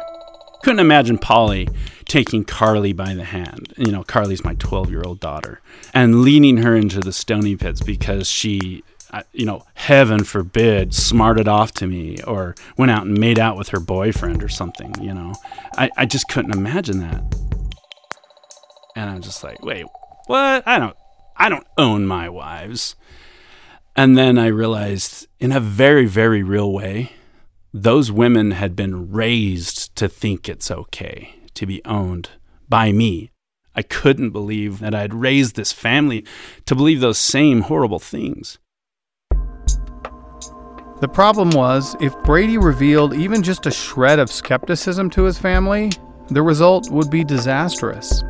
Couldn't 0.63 0.81
imagine 0.81 1.19
Polly 1.19 1.69
taking 2.13 2.45
Carly 2.45 2.93
by 2.93 3.15
the 3.15 3.25
hand. 3.25 3.73
You 3.79 3.91
know, 3.91 4.05
Carly's 4.05 4.45
my 4.45 4.53
12 4.57 4.91
year 4.91 5.03
old 5.03 5.19
daughter, 5.19 5.63
and 5.95 6.21
leading 6.21 6.59
her 6.59 6.77
into 6.77 7.01
the 7.01 7.11
stony 7.11 7.57
pits 7.57 7.81
because 7.81 8.29
she, 8.29 8.85
you 9.33 9.47
know, 9.47 9.65
heaven 9.73 10.23
forbid, 10.23 10.93
smarted 10.93 11.49
off 11.49 11.73
to 11.73 11.87
me 11.87 12.23
or 12.25 12.55
went 12.77 12.91
out 12.91 13.07
and 13.07 13.19
made 13.19 13.39
out 13.39 13.57
with 13.57 13.71
her 13.71 13.81
boyfriend 13.81 14.43
or 14.43 14.51
something. 14.51 14.95
You 15.01 15.15
know, 15.15 15.33
I, 15.79 15.89
I 15.97 16.05
just 16.05 16.29
couldn't 16.29 16.55
imagine 16.55 16.99
that. 16.99 17.35
And 18.95 19.09
I'm 19.09 19.23
just 19.23 19.43
like, 19.43 19.65
wait, 19.65 19.87
what? 20.27 20.69
I 20.69 20.79
don't, 20.79 20.97
I 21.35 21.49
don't 21.49 21.67
own 21.79 22.07
my 22.07 22.29
wives. 22.29 22.95
And 23.97 24.19
then 24.19 24.37
I 24.37 24.49
realized, 24.49 25.29
in 25.41 25.51
a 25.51 25.61
very, 25.61 26.05
very 26.05 26.43
real 26.43 26.71
way, 26.71 27.13
those 27.73 28.13
women 28.13 28.51
had 28.51 28.77
been 28.77 29.11
raised 29.11 29.97
to 29.97 30.11
think 30.11 30.47
it's 30.47 30.71
okay 30.71 31.39
to 31.55 31.67
be 31.67 31.85
owned 31.85 32.31
by 32.69 32.93
me. 32.93 33.31
I 33.75 33.83
couldn't 33.83 34.31
believe 34.31 34.81
that 34.81 34.95
I'd 34.95 35.15
raised 35.15 35.57
this 35.57 35.73
family 35.73 36.25
to 36.67 36.75
believe 36.75 37.01
those 37.01 37.19
same 37.19 37.63
horrible 37.63 37.99
things. 37.99 38.59
The 41.01 41.11
problem 41.13 41.51
was, 41.51 41.97
if 42.01 42.17
Brady 42.23 42.59
revealed 42.59 43.15
even 43.15 43.43
just 43.43 43.67
a 43.67 43.71
shred 43.71 44.19
of 44.19 44.31
skepticism 44.31 45.11
to 45.11 45.25
his 45.25 45.39
family, 45.39 45.91
the 46.29 46.43
result 46.43 46.91
would 46.91 47.11
be 47.11 47.25
disastrous. 47.25 48.23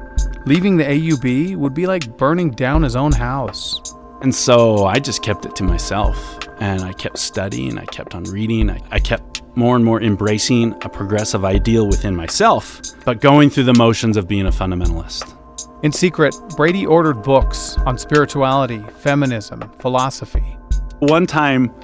Leaving 0.46 0.76
the 0.76 0.84
AUB 0.84 1.56
would 1.56 1.74
be 1.74 1.86
like 1.86 2.16
burning 2.16 2.50
down 2.50 2.82
his 2.82 2.96
own 2.96 3.12
house. 3.12 3.94
And 4.22 4.32
so 4.32 4.86
I 4.86 5.00
just 5.00 5.20
kept 5.22 5.44
it 5.46 5.56
to 5.56 5.64
myself 5.64 6.38
and 6.60 6.82
I 6.82 6.92
kept 6.92 7.18
studying, 7.18 7.76
I 7.76 7.84
kept 7.86 8.14
on 8.14 8.22
reading, 8.24 8.70
I, 8.70 8.80
I 8.92 9.00
kept 9.00 9.42
more 9.56 9.74
and 9.74 9.84
more 9.84 10.00
embracing 10.00 10.74
a 10.84 10.88
progressive 10.88 11.44
ideal 11.44 11.88
within 11.88 12.14
myself, 12.14 12.80
but 13.04 13.20
going 13.20 13.50
through 13.50 13.64
the 13.64 13.74
motions 13.74 14.16
of 14.16 14.28
being 14.28 14.46
a 14.46 14.50
fundamentalist. 14.50 15.36
In 15.82 15.90
secret, 15.90 16.36
Brady 16.56 16.86
ordered 16.86 17.24
books 17.24 17.76
on 17.78 17.98
spirituality, 17.98 18.78
feminism, 19.00 19.68
philosophy. 19.80 20.56
One 21.00 21.26
time, 21.26 21.74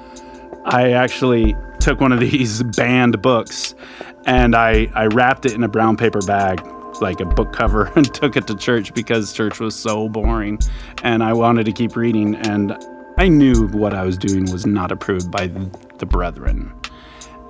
I 0.64 0.92
actually 0.92 1.56
took 1.80 2.00
one 2.00 2.12
of 2.12 2.20
these 2.20 2.62
banned 2.76 3.20
books 3.20 3.74
and 4.26 4.54
I, 4.54 4.88
I 4.94 5.06
wrapped 5.06 5.44
it 5.44 5.54
in 5.54 5.64
a 5.64 5.68
brown 5.68 5.96
paper 5.96 6.20
bag, 6.20 6.60
like 7.00 7.20
a 7.20 7.24
book 7.24 7.52
cover, 7.52 7.84
and 7.96 8.12
took 8.12 8.36
it 8.36 8.46
to 8.46 8.56
church 8.56 8.94
because 8.94 9.32
church 9.32 9.60
was 9.60 9.74
so 9.74 10.08
boring 10.08 10.58
and 11.02 11.22
I 11.22 11.32
wanted 11.32 11.64
to 11.66 11.72
keep 11.72 11.96
reading. 11.96 12.34
And 12.36 12.76
I 13.16 13.28
knew 13.28 13.68
what 13.68 13.94
I 13.94 14.04
was 14.04 14.16
doing 14.16 14.50
was 14.50 14.66
not 14.66 14.92
approved 14.92 15.30
by 15.30 15.48
the 15.48 16.06
brethren. 16.06 16.72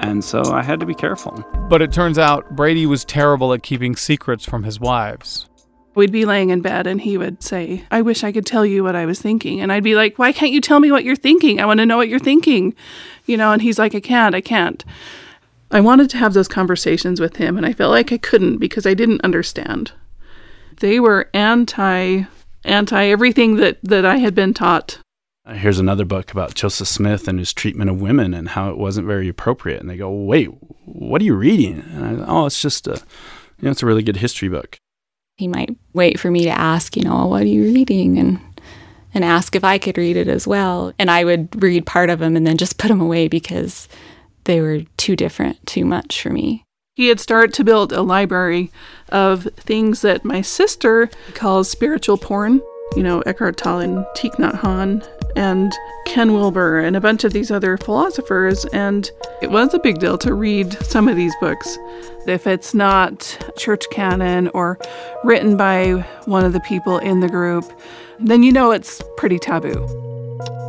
And 0.01 0.25
so 0.25 0.43
I 0.53 0.63
had 0.63 0.81
to 0.81 0.87
be 0.87 0.95
careful. 0.95 1.45
But 1.69 1.83
it 1.83 1.93
turns 1.93 2.19
out 2.19 2.51
Brady 2.55 2.87
was 2.87 3.05
terrible 3.05 3.53
at 3.53 3.63
keeping 3.63 3.97
secrets 3.97 4.45
from 4.45 4.63
his 4.63 4.79
wives. 4.79 5.49
We'd 5.95 6.13
be 6.13 6.25
laying 6.25 6.51
in 6.51 6.61
bed 6.61 6.87
and 6.87 7.01
he 7.01 7.19
would 7.19 7.43
say, 7.43 7.85
I 7.91 8.03
wish 8.03 8.23
I 8.23 8.31
could 8.31 8.47
tell 8.47 8.65
you 8.65 8.85
what 8.85 8.95
I 8.95 9.05
was 9.05 9.21
thinking. 9.21 9.61
And 9.61 9.73
I'd 9.73 9.83
be 9.83 9.97
like, 9.97 10.17
Why 10.17 10.31
can't 10.33 10.53
you 10.53 10.61
tell 10.61 10.79
me 10.79 10.93
what 10.93 11.03
you're 11.03 11.17
thinking? 11.17 11.61
I 11.61 11.67
want 11.67 11.81
to 11.81 11.87
know 11.87 11.97
what 11.97 12.09
you're 12.09 12.21
thinking. 12.21 12.75
You 13.27 13.37
know, 13.37 13.53
and 13.53 13.61
he's 13.61 13.79
like, 13.79 13.97
I 13.97 14.01
can't, 14.01 14.35
I 14.35 14.41
can't. 14.41 14.85
I 15.71 15.81
wanted 15.81 16.09
to 16.11 16.17
have 16.17 16.35
those 16.35 16.49
conversations 16.49 17.21
with 17.21 17.37
him 17.37 17.57
and 17.57 17.67
I 17.67 17.73
felt 17.73 17.91
like 17.91 18.13
I 18.13 18.19
couldn't 18.19 18.59
because 18.59 18.87
I 18.87 18.95
didn't 18.95 19.23
understand. 19.23 19.93
They 20.81 21.01
were 21.01 21.29
anti 21.35 22.25
anti 22.65 23.05
everything 23.05 23.57
that, 23.57 23.79
that 23.83 24.05
I 24.05 24.19
had 24.19 24.35
been 24.35 24.55
taught. 24.55 24.99
Uh, 25.45 25.55
here's 25.55 25.79
another 25.79 26.05
book 26.05 26.31
about 26.31 26.55
Joseph 26.55 26.89
Smith 26.89 27.27
and 27.27 27.39
his 27.39 27.53
treatment 27.53 27.91
of 27.91 28.01
women 28.01 28.35
and 28.35 28.51
how 28.51 28.71
it 28.71 28.77
wasn't 28.77 29.07
very 29.07 29.29
appropriate. 29.29 29.81
And 29.81 29.89
they 29.89 29.97
go, 29.97 30.11
"Wait, 30.11 30.49
what 30.85 31.23
are 31.23 31.25
you 31.25 31.35
reading?" 31.35 31.81
And 31.81 32.23
I, 32.23 32.25
oh, 32.27 32.47
it's 32.47 32.61
just 32.61 32.87
a, 32.87 33.03
you 33.59 33.65
know, 33.65 33.71
it's 33.71 33.83
a 33.83 33.87
really 33.87 34.03
good 34.03 34.19
history 34.19 34.49
book. 34.49 34.77
He 35.37 35.49
might 35.49 35.75
wait 35.95 36.21
for 36.21 36.31
me 36.31 36.43
to 36.45 36.51
ask, 36.51 36.97
you 36.97 37.03
know, 37.03 37.27
what 37.27 37.43
are 37.43 37.47
you 37.47 37.65
reading? 37.65 38.19
And 38.19 38.41
and 39.15 39.25
ask 39.25 39.57
if 39.57 39.65
I 39.65 39.79
could 39.79 39.97
read 39.97 40.17
it 40.17 40.29
as 40.29 40.47
well. 40.47 40.93
And 40.99 41.11
I 41.11 41.25
would 41.25 41.63
read 41.63 41.87
part 41.87 42.11
of 42.11 42.19
them 42.19 42.37
and 42.37 42.47
then 42.47 42.59
just 42.59 42.79
put 42.79 42.89
them 42.89 43.01
away 43.01 43.27
because 43.27 43.89
they 44.49 44.63
were 44.63 44.81
too 44.97 45.15
different, 45.15 45.65
too 45.67 45.85
much 45.85 46.23
for 46.23 46.31
me. 46.31 46.65
He 46.97 47.09
had 47.09 47.21
started 47.21 47.53
to 47.55 47.65
build 47.65 47.93
a 47.93 48.03
library 48.03 48.73
of 49.11 49.45
things 49.55 50.01
that 50.01 50.25
my 50.25 50.41
sister 50.41 51.11
calls 51.35 51.71
spiritual 51.71 52.17
porn. 52.17 52.63
You 52.97 53.03
know, 53.03 53.21
Eckhart 53.21 53.59
Tolle 53.59 53.81
and 53.81 53.99
Thich 54.17 54.35
Nhat 54.37 54.59
Hanh 54.61 55.07
and 55.37 55.71
Ken 56.07 56.33
Wilber 56.33 56.79
and 56.79 56.97
a 56.97 57.01
bunch 57.01 57.25
of 57.25 57.35
these 57.35 57.51
other 57.51 57.77
philosophers. 57.77 58.65
And 58.73 59.09
it 59.43 59.51
was 59.51 59.75
a 59.75 59.79
big 59.79 59.99
deal 59.99 60.17
to 60.19 60.33
read 60.33 60.73
some 60.83 61.09
of 61.09 61.17
these 61.17 61.35
books. 61.43 61.79
If 62.27 62.47
it's 62.47 62.73
not 62.73 63.39
church 63.59 63.85
canon 63.93 64.49
or 64.55 64.79
written 65.25 65.59
by 65.59 66.05
one 66.25 66.47
of 66.47 66.55
the 66.55 66.61
people 66.61 66.99
in 66.99 67.21
the 67.21 67.29
group, 67.29 67.71
then 68.19 68.43
you 68.43 68.51
know 68.51 68.71
it's 68.71 69.03
pretty 69.19 69.39
taboo. 69.39 69.87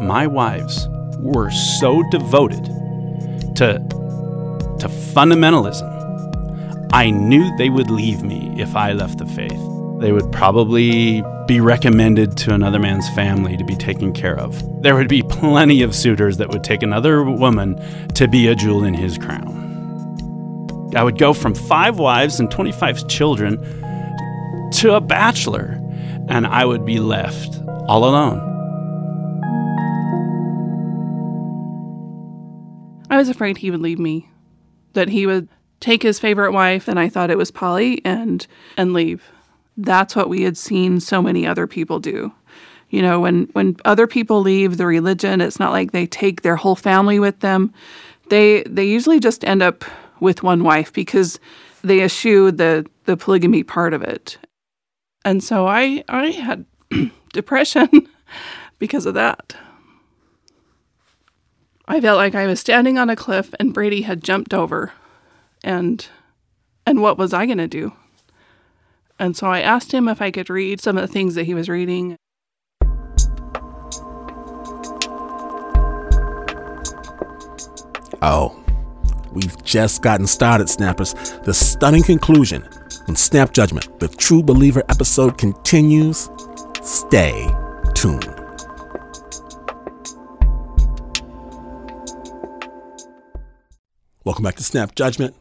My 0.02 0.28
wives 0.28 0.86
were 1.22 1.50
so 1.50 2.04
devoted 2.12 2.70
to 3.56 3.80
to 4.80 4.88
fundamentalism. 4.88 5.98
I 6.92 7.10
knew 7.10 7.56
they 7.58 7.70
would 7.70 7.92
leave 7.92 8.24
me 8.24 8.54
if 8.58 8.76
I 8.76 8.94
left 8.94 9.18
the 9.20 9.26
faith. 9.26 9.62
They 10.00 10.12
would 10.12 10.32
probably 10.32 11.22
be 11.46 11.60
recommended 11.60 12.38
to 12.38 12.54
another 12.54 12.80
man's 12.80 13.10
family 13.10 13.58
to 13.58 13.64
be 13.64 13.76
taken 13.76 14.14
care 14.14 14.38
of. 14.38 14.82
There 14.82 14.96
would 14.96 15.10
be 15.10 15.22
plenty 15.24 15.82
of 15.82 15.94
suitors 15.94 16.38
that 16.38 16.50
would 16.50 16.64
take 16.64 16.82
another 16.82 17.24
woman 17.24 17.76
to 18.14 18.28
be 18.28 18.48
a 18.48 18.56
jewel 18.56 18.84
in 18.84 18.94
his 18.94 19.18
crown. 19.18 19.68
I 20.96 21.04
would 21.04 21.18
go 21.18 21.34
from 21.34 21.54
five 21.54 22.00
wives 22.00 22.40
and 22.40 22.50
25 22.50 23.08
children 23.08 23.58
to 24.74 24.96
a 24.96 25.02
bachelor, 25.02 25.80
and 26.28 26.48
I 26.48 26.66
would 26.66 26.86
be 26.86 27.00
left 27.00 27.62
all 27.88 28.06
alone. 28.06 28.50
Was 33.20 33.28
afraid 33.28 33.58
he 33.58 33.70
would 33.70 33.82
leave 33.82 34.00
me, 34.00 34.30
that 34.94 35.10
he 35.10 35.28
would 35.28 35.50
take 35.82 36.02
his 36.02 36.20
favorite 36.20 36.54
wife, 36.54 36.88
and 36.88 36.98
I 36.98 37.10
thought 37.10 37.30
it 37.30 37.38
was 37.38 37.52
Polly, 37.52 38.02
and 38.06 38.48
and 38.78 38.94
leave. 38.94 39.30
That's 39.76 40.16
what 40.16 40.30
we 40.30 40.44
had 40.44 40.58
seen 40.58 41.02
so 41.02 41.22
many 41.22 41.46
other 41.46 41.68
people 41.68 42.00
do. 42.00 42.32
You 42.90 43.02
know, 43.02 43.20
when 43.20 43.50
when 43.52 43.76
other 43.84 44.08
people 44.08 44.40
leave 44.40 44.78
the 44.78 44.86
religion, 44.86 45.42
it's 45.42 45.60
not 45.60 45.74
like 45.74 45.92
they 45.92 46.08
take 46.08 46.42
their 46.42 46.56
whole 46.56 46.78
family 46.78 47.20
with 47.20 47.42
them. 47.42 47.74
They 48.30 48.64
they 48.64 48.86
usually 48.86 49.20
just 49.20 49.44
end 49.44 49.62
up 49.62 49.84
with 50.22 50.42
one 50.42 50.64
wife 50.64 50.94
because 50.94 51.42
they 51.84 52.02
eschew 52.02 52.52
the 52.52 52.86
the 53.04 53.18
polygamy 53.18 53.64
part 53.64 53.94
of 53.94 54.02
it. 54.02 54.38
And 55.26 55.44
so 55.44 55.68
I 55.68 56.06
I 56.08 56.28
had 56.28 56.66
depression 57.34 57.90
because 58.80 59.06
of 59.06 59.14
that. 59.16 59.56
I 61.90 62.00
felt 62.00 62.18
like 62.18 62.36
I 62.36 62.46
was 62.46 62.60
standing 62.60 63.00
on 63.00 63.10
a 63.10 63.16
cliff 63.16 63.52
and 63.60 63.74
Brady 63.74 64.04
had 64.04 64.24
jumped 64.24 64.54
over. 64.54 64.94
And 65.64 66.08
and 66.86 67.02
what 67.02 67.18
was 67.18 67.34
I 67.34 67.48
going 67.48 67.58
to 67.58 67.68
do? 67.68 67.94
And 69.18 69.36
so 69.36 69.48
I 69.48 69.62
asked 69.62 69.92
him 69.92 70.08
if 70.08 70.22
I 70.22 70.30
could 70.30 70.50
read 70.50 70.80
some 70.80 70.98
of 70.98 71.02
the 71.02 71.12
things 71.12 71.36
that 71.36 71.44
he 71.46 71.54
was 71.56 71.68
reading. 71.68 72.16
Oh, 78.22 78.64
we've 79.32 79.62
just 79.64 80.02
gotten 80.04 80.28
started, 80.28 80.70
Snappers. 80.70 81.14
The 81.44 81.54
stunning 81.54 82.04
conclusion 82.04 82.68
on 83.08 83.16
Snap 83.16 83.52
Judgment, 83.52 84.00
the 84.00 84.08
True 84.08 84.44
Believer 84.44 84.84
episode 84.90 85.38
continues. 85.38 86.30
Stay 86.82 87.50
tuned. 87.96 88.39
Welcome 94.30 94.44
back 94.44 94.58
to 94.58 94.64
Snap 94.64 94.94
Judgment. 94.94 95.36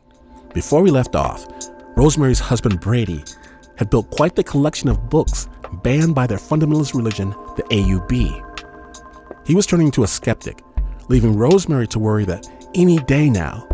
Before 0.54 0.80
we 0.80 0.90
left 0.90 1.14
off, 1.14 1.47
Rosemary's 1.95 2.40
husband 2.40 2.80
Brady 2.80 3.23
had 3.76 3.90
built 3.90 4.11
quite 4.11 4.35
the 4.35 4.42
collection 4.42 4.88
of 4.88 5.11
books 5.11 5.47
banned 5.83 6.14
by 6.14 6.26
their 6.26 6.38
fundamentalist 6.38 6.95
religion, 6.95 7.28
the 7.57 7.64
AUB. 7.64 9.47
He 9.47 9.54
was 9.54 9.66
turning 9.66 9.88
into 9.88 10.04
a 10.04 10.07
skeptic, 10.07 10.62
leaving 11.11 11.37
Rosemary 11.37 11.87
to 11.88 11.99
worry 11.99 12.25
that 12.25 12.49
any 12.75 12.99
day 13.00 13.28
now, 13.28 13.68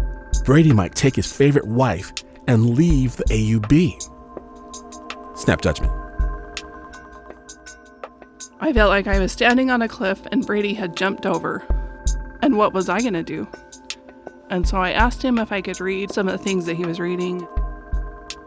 Brady 0.44 0.72
might 0.72 0.96
take 0.96 1.14
his 1.14 1.32
favorite 1.32 1.68
wife 1.68 2.12
and 2.48 2.70
leave 2.70 3.14
the 3.14 3.24
AUB. 3.26 5.38
Snap 5.38 5.62
judgment. 5.62 5.92
I 8.58 8.72
felt 8.72 8.90
like 8.90 9.06
I 9.06 9.20
was 9.20 9.30
standing 9.30 9.70
on 9.70 9.80
a 9.80 9.86
cliff 9.86 10.26
and 10.32 10.44
Brady 10.44 10.74
had 10.74 10.96
jumped 10.96 11.24
over. 11.24 11.64
And 12.42 12.58
what 12.58 12.72
was 12.72 12.88
I 12.88 13.00
going 13.00 13.14
to 13.14 13.22
do? 13.22 13.46
And 14.50 14.68
so 14.68 14.78
I 14.78 14.90
asked 14.90 15.22
him 15.22 15.38
if 15.38 15.52
I 15.52 15.60
could 15.60 15.80
read 15.80 16.10
some 16.10 16.28
of 16.28 16.36
the 16.36 16.42
things 16.42 16.66
that 16.66 16.74
he 16.74 16.84
was 16.84 17.00
reading. 17.00 17.46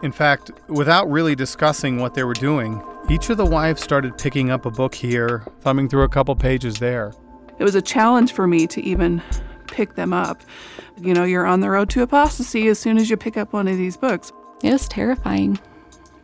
In 0.04 0.12
fact, 0.12 0.52
without 0.68 1.10
really 1.10 1.36
discussing 1.36 1.98
what 2.00 2.14
they 2.14 2.24
were 2.24 2.34
doing, 2.34 2.84
each 3.10 3.30
of 3.30 3.38
the 3.38 3.46
wives 3.46 3.82
started 3.82 4.18
picking 4.18 4.52
up 4.52 4.66
a 4.66 4.72
book 4.72 4.94
here, 4.94 5.44
thumbing 5.62 5.90
through 5.90 6.04
a 6.04 6.10
couple 6.10 6.36
pages 6.36 6.78
there. 6.78 7.14
It 7.58 7.64
was 7.64 7.74
a 7.74 7.82
challenge 7.82 8.34
for 8.34 8.46
me 8.48 8.68
to 8.68 8.82
even 8.84 9.24
pick 9.68 9.96
them 9.96 10.14
up. 10.14 10.42
You 11.02 11.14
know, 11.14 11.24
you're 11.24 11.46
on 11.46 11.62
the 11.62 11.70
road 11.70 11.90
to 11.92 12.04
apostasy 12.04 12.68
as 12.68 12.78
soon 12.78 12.98
as 12.98 13.10
you 13.10 13.18
pick 13.18 13.38
up 13.38 13.54
one 13.54 13.68
of 13.68 13.78
these 13.78 13.98
books. 13.98 14.32
It 14.64 14.72
was 14.72 14.88
terrifying. 14.88 15.60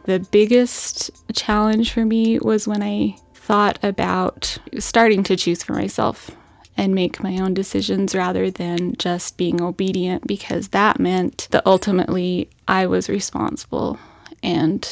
The 0.04 0.20
biggest 0.20 1.12
challenge 1.34 1.94
for 1.94 2.06
me 2.06 2.38
was 2.40 2.68
when 2.68 2.84
I 2.84 3.16
thought 3.34 3.80
about 3.84 4.58
starting 4.80 5.24
to 5.24 5.36
choose 5.36 5.64
for 5.64 5.74
myself 5.74 6.30
and 6.76 6.96
make 6.96 7.24
my 7.24 7.38
own 7.38 7.54
decisions 7.54 8.16
rather 8.16 8.50
than 8.50 8.96
just 8.98 9.38
being 9.38 9.62
obedient 9.62 10.28
because 10.28 10.70
that 10.70 11.00
meant 11.00 11.48
that 11.52 11.66
ultimately 11.66 12.50
I 12.68 12.88
was 12.88 13.10
responsible. 13.10 14.00
And 14.42 14.88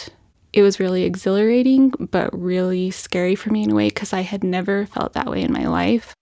it 0.54 0.62
was 0.62 0.80
really 0.80 1.04
exhilarating, 1.04 1.90
but 1.90 2.38
really 2.38 2.92
scary 2.92 3.36
for 3.36 3.52
me 3.52 3.64
in 3.64 3.72
a 3.72 3.76
way 3.76 3.90
because 3.90 4.14
I 4.14 4.22
had 4.22 4.44
never 4.44 4.86
felt 4.86 5.14
that 5.14 5.28
way 5.28 5.42
in 5.42 5.52
my 5.52 5.66
life. 5.66 6.14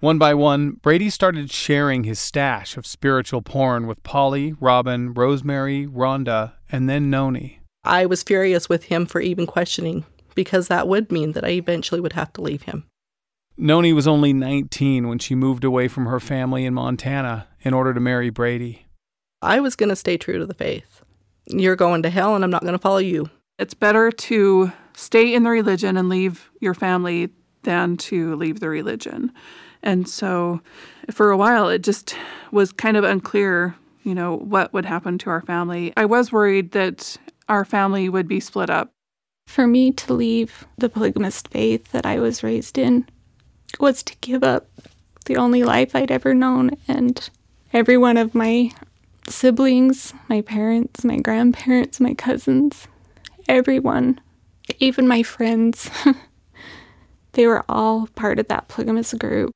One 0.00 0.18
by 0.18 0.32
one, 0.34 0.72
Brady 0.80 1.10
started 1.10 1.50
sharing 1.50 2.04
his 2.04 2.20
stash 2.20 2.76
of 2.76 2.86
spiritual 2.86 3.42
porn 3.42 3.88
with 3.88 4.04
Polly, 4.04 4.54
Robin, 4.60 5.12
Rosemary, 5.12 5.88
Rhonda, 5.88 6.52
and 6.70 6.88
then 6.88 7.10
Noni. 7.10 7.58
I 7.82 8.06
was 8.06 8.22
furious 8.22 8.68
with 8.68 8.84
him 8.84 9.06
for 9.06 9.20
even 9.20 9.44
questioning 9.44 10.04
because 10.36 10.68
that 10.68 10.86
would 10.86 11.10
mean 11.10 11.32
that 11.32 11.44
I 11.44 11.50
eventually 11.50 12.00
would 12.00 12.12
have 12.12 12.32
to 12.34 12.42
leave 12.42 12.62
him. 12.62 12.84
Noni 13.60 13.92
was 13.92 14.06
only 14.06 14.32
19 14.32 15.08
when 15.08 15.18
she 15.18 15.34
moved 15.34 15.64
away 15.64 15.88
from 15.88 16.06
her 16.06 16.20
family 16.20 16.64
in 16.64 16.74
Montana 16.74 17.48
in 17.60 17.74
order 17.74 17.92
to 17.92 17.98
marry 17.98 18.30
Brady. 18.30 18.86
I 19.42 19.58
was 19.58 19.74
going 19.74 19.88
to 19.88 19.96
stay 19.96 20.16
true 20.16 20.38
to 20.38 20.46
the 20.46 20.54
faith. 20.54 21.02
You're 21.48 21.74
going 21.74 22.04
to 22.04 22.10
hell 22.10 22.36
and 22.36 22.44
I'm 22.44 22.50
not 22.50 22.62
going 22.62 22.74
to 22.74 22.78
follow 22.78 22.98
you. 22.98 23.30
It's 23.58 23.74
better 23.74 24.12
to 24.12 24.72
stay 24.94 25.34
in 25.34 25.42
the 25.42 25.50
religion 25.50 25.96
and 25.96 26.08
leave 26.08 26.48
your 26.60 26.72
family 26.72 27.30
than 27.64 27.96
to 27.96 28.36
leave 28.36 28.60
the 28.60 28.68
religion. 28.68 29.32
And 29.82 30.08
so 30.08 30.60
for 31.10 31.32
a 31.32 31.36
while, 31.36 31.68
it 31.68 31.82
just 31.82 32.14
was 32.52 32.70
kind 32.70 32.96
of 32.96 33.02
unclear, 33.02 33.74
you 34.04 34.14
know, 34.14 34.36
what 34.36 34.72
would 34.72 34.86
happen 34.86 35.18
to 35.18 35.30
our 35.30 35.42
family. 35.42 35.92
I 35.96 36.04
was 36.04 36.30
worried 36.30 36.70
that 36.72 37.16
our 37.48 37.64
family 37.64 38.08
would 38.08 38.28
be 38.28 38.38
split 38.38 38.70
up. 38.70 38.92
For 39.48 39.66
me 39.66 39.90
to 39.92 40.12
leave 40.12 40.66
the 40.76 40.88
polygamist 40.88 41.48
faith 41.48 41.90
that 41.90 42.06
I 42.06 42.20
was 42.20 42.44
raised 42.44 42.78
in 42.78 43.06
was 43.78 44.02
to 44.04 44.16
give 44.20 44.42
up 44.42 44.66
the 45.26 45.36
only 45.36 45.62
life 45.62 45.94
I'd 45.94 46.10
ever 46.10 46.34
known. 46.34 46.70
And 46.86 47.28
every 47.72 47.96
one 47.96 48.16
of 48.16 48.34
my 48.34 48.72
siblings, 49.28 50.14
my 50.28 50.40
parents, 50.40 51.04
my 51.04 51.18
grandparents, 51.18 52.00
my 52.00 52.14
cousins, 52.14 52.88
everyone, 53.48 54.20
even 54.78 55.06
my 55.06 55.22
friends, 55.22 55.90
they 57.32 57.46
were 57.46 57.64
all 57.68 58.08
part 58.14 58.38
of 58.38 58.48
that 58.48 58.68
polygamous 58.68 59.14
group. 59.14 59.54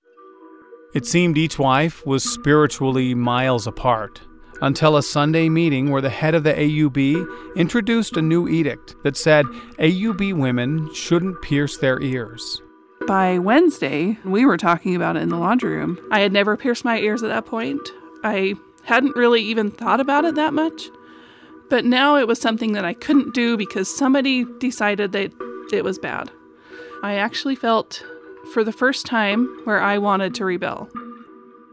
It 0.95 1.07
seemed 1.07 1.39
each 1.39 1.59
wife 1.59 2.05
was 2.07 2.23
spiritually 2.23 3.15
miles 3.15 3.67
apart 3.67 4.21
until 4.61 4.97
a 4.97 5.03
Sunday 5.03 5.49
meeting 5.49 5.91
where 5.91 6.03
the 6.03 6.11
head 6.11 6.35
of 6.35 6.45
the 6.45 6.53
AUB 6.53 7.57
introduced 7.57 8.17
a 8.17 8.23
new 8.23 8.47
edict 8.47 8.95
that 9.03 9.17
said 9.17 9.47
AUB 9.79 10.35
women 10.35 10.93
shouldn't 10.95 11.41
pierce 11.43 11.79
their 11.79 12.01
ears. 12.01 12.61
By 13.07 13.39
Wednesday, 13.39 14.17
we 14.25 14.47
were 14.47 14.57
talking 14.57 14.95
about 14.95 15.17
it 15.17 15.23
in 15.23 15.29
the 15.29 15.37
laundry 15.37 15.75
room. 15.77 15.99
I 16.11 16.21
had 16.21 16.33
never 16.33 16.57
pierced 16.57 16.85
my 16.85 16.99
ears 16.99 17.23
at 17.23 17.29
that 17.29 17.47
point. 17.47 17.81
I 18.23 18.55
hadn't 18.85 19.17
really 19.17 19.43
even 19.43 19.71
thought 19.71 20.01
about 20.01 20.25
it 20.25 20.35
that 20.37 20.55
much. 20.55 20.89
But 21.69 21.85
now 21.85 22.17
it 22.17 22.29
was 22.29 22.41
something 22.41 22.73
that 22.73 22.85
I 22.85 22.95
couldn't 22.95 23.35
do 23.35 23.57
because 23.57 23.95
somebody 23.95 24.45
decided 24.59 25.13
that 25.13 25.33
it 25.73 25.85
was 25.85 25.99
bad. 25.99 26.31
I 27.03 27.15
actually 27.15 27.57
felt 27.57 28.05
for 28.53 28.63
the 28.63 28.73
first 28.73 29.05
time 29.05 29.47
where 29.65 29.81
I 29.81 29.99
wanted 29.99 30.35
to 30.37 30.45
rebel. 30.45 30.89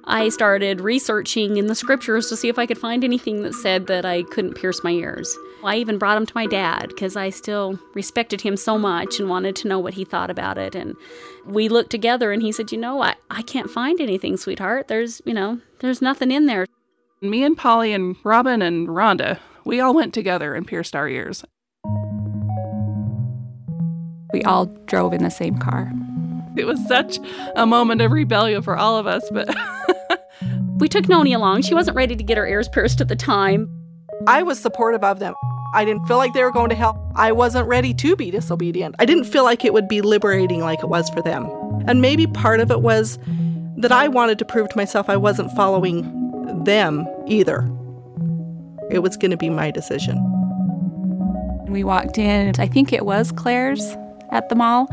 I 0.06 0.30
started 0.30 0.82
researching 0.82 1.58
in 1.58 1.68
the 1.68 1.76
scriptures 1.76 2.28
to 2.30 2.38
see 2.38 2.50
if 2.50 2.58
I 2.58 2.66
could 2.66 2.80
find 2.80 3.04
anything 3.04 3.44
that 3.44 3.54
said 3.54 3.88
that 3.88 4.06
I 4.06 4.24
couldn't 4.24 4.56
pierce 4.56 4.84
my 4.84 4.92
ears. 4.92 5.38
I 5.64 5.76
even 5.76 5.98
brought 5.98 6.18
him 6.18 6.26
to 6.26 6.36
my 6.36 6.46
dad 6.46 6.88
because 6.90 7.16
I 7.16 7.30
still 7.30 7.80
respected 7.94 8.42
him 8.42 8.56
so 8.56 8.78
much 8.78 9.20
and 9.20 9.30
wanted 9.30 9.56
to 9.58 9.68
know 9.68 9.80
what 9.80 9.94
he 9.94 10.06
thought 10.06 10.30
about 10.30 10.58
it. 10.58 10.74
And 10.74 10.96
we 11.46 11.68
looked 11.68 11.90
together 11.90 12.32
and 12.32 12.42
he 12.42 12.52
said, 12.52 12.72
You 12.72 12.78
know, 12.78 13.02
I, 13.02 13.16
I 13.30 13.42
can't 13.42 13.70
find 13.70 14.00
anything, 14.00 14.38
sweetheart. 14.38 14.88
There's, 14.88 15.22
you 15.26 15.34
know, 15.34 15.60
there's 15.80 16.02
nothing 16.02 16.32
in 16.32 16.46
there. 16.46 16.66
Me 17.22 17.44
and 17.44 17.58
Polly 17.58 17.92
and 17.94 18.16
Robin 18.24 18.62
and 18.62 18.88
Rhonda, 18.88 19.40
we 19.66 19.82
all 19.82 19.94
went 19.94 20.14
together 20.14 20.56
and 20.56 20.66
pierced 20.66 20.96
our 20.96 21.10
ears. 21.10 21.44
We 24.32 24.44
all 24.44 24.68
drove 24.86 25.14
in 25.14 25.24
the 25.24 25.32
same 25.32 25.58
car. 25.58 25.92
It 26.56 26.66
was 26.66 26.86
such 26.88 27.20
a 27.56 27.66
moment 27.66 28.02
of 28.02 28.12
rebellion 28.12 28.62
for 28.62 28.78
all 28.78 28.98
of 28.98 29.08
us, 29.08 29.30
but 29.32 29.54
we 30.78 30.88
took 30.88 31.10
Noni 31.10 31.34
along. 31.34 31.64
She 31.64 31.74
wasn't 31.74 31.98
ready 31.98 32.16
to 32.16 32.24
get 32.24 32.38
her 32.38 32.48
ears 32.48 32.70
pierced 32.70 33.02
at 33.02 33.08
the 33.08 33.16
time. 33.16 33.70
I 34.28 34.44
was 34.44 34.60
supportive 34.60 35.04
of 35.04 35.20
them. 35.20 35.34
I 35.74 35.86
didn't 35.86 36.08
feel 36.08 36.18
like 36.18 36.34
they 36.34 36.44
were 36.44 36.52
going 36.52 36.70
to 36.70 36.76
hell. 36.76 37.12
I 37.16 37.32
wasn't 37.32 37.68
ready 37.68 37.94
to 37.94 38.16
be 38.16 38.32
disobedient. 38.32 38.96
I 39.00 39.06
didn't 39.06 39.26
feel 39.26 39.44
like 39.44 39.64
it 39.64 39.74
would 39.74 39.88
be 39.88 40.02
liberating 40.02 40.62
like 40.62 40.80
it 40.80 40.90
was 40.90 41.10
for 41.10 41.22
them. 41.22 41.46
And 41.88 42.02
maybe 42.02 42.26
part 42.28 42.60
of 42.60 42.72
it 42.72 42.82
was 42.82 43.20
that 43.78 43.92
I 43.92 44.08
wanted 44.08 44.40
to 44.40 44.46
prove 44.46 44.70
to 44.70 44.78
myself 44.78 45.10
I 45.10 45.18
wasn't 45.18 45.52
following 45.52 46.64
them 46.64 47.08
either. 47.28 47.70
It 48.90 49.00
was 49.00 49.16
going 49.16 49.32
to 49.32 49.38
be 49.38 49.50
my 49.50 49.72
decision. 49.72 50.18
We 51.68 51.84
walked 51.84 52.18
in, 52.18 52.54
I 52.58 52.68
think 52.68 52.92
it 52.92 53.06
was 53.06 53.32
Claire's 53.32 53.96
at 54.32 54.50
the 54.50 54.56
mall. 54.56 54.88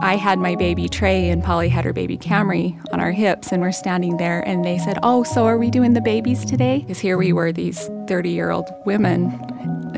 I 0.00 0.16
had 0.16 0.38
my 0.38 0.54
baby 0.54 0.88
Trey 0.88 1.28
and 1.28 1.42
Polly 1.42 1.68
had 1.68 1.84
her 1.84 1.92
baby 1.92 2.16
Camry 2.16 2.78
on 2.92 3.00
our 3.00 3.10
hips, 3.10 3.50
and 3.50 3.60
we're 3.60 3.72
standing 3.72 4.16
there, 4.16 4.40
and 4.46 4.64
they 4.64 4.78
said, 4.78 4.98
Oh, 5.02 5.24
so 5.24 5.44
are 5.46 5.58
we 5.58 5.70
doing 5.70 5.94
the 5.94 6.00
babies 6.00 6.44
today? 6.44 6.80
Because 6.80 7.00
here 7.00 7.18
we 7.18 7.32
were, 7.32 7.50
these 7.50 7.90
30 8.06 8.30
year 8.30 8.50
old 8.50 8.68
women, 8.86 9.28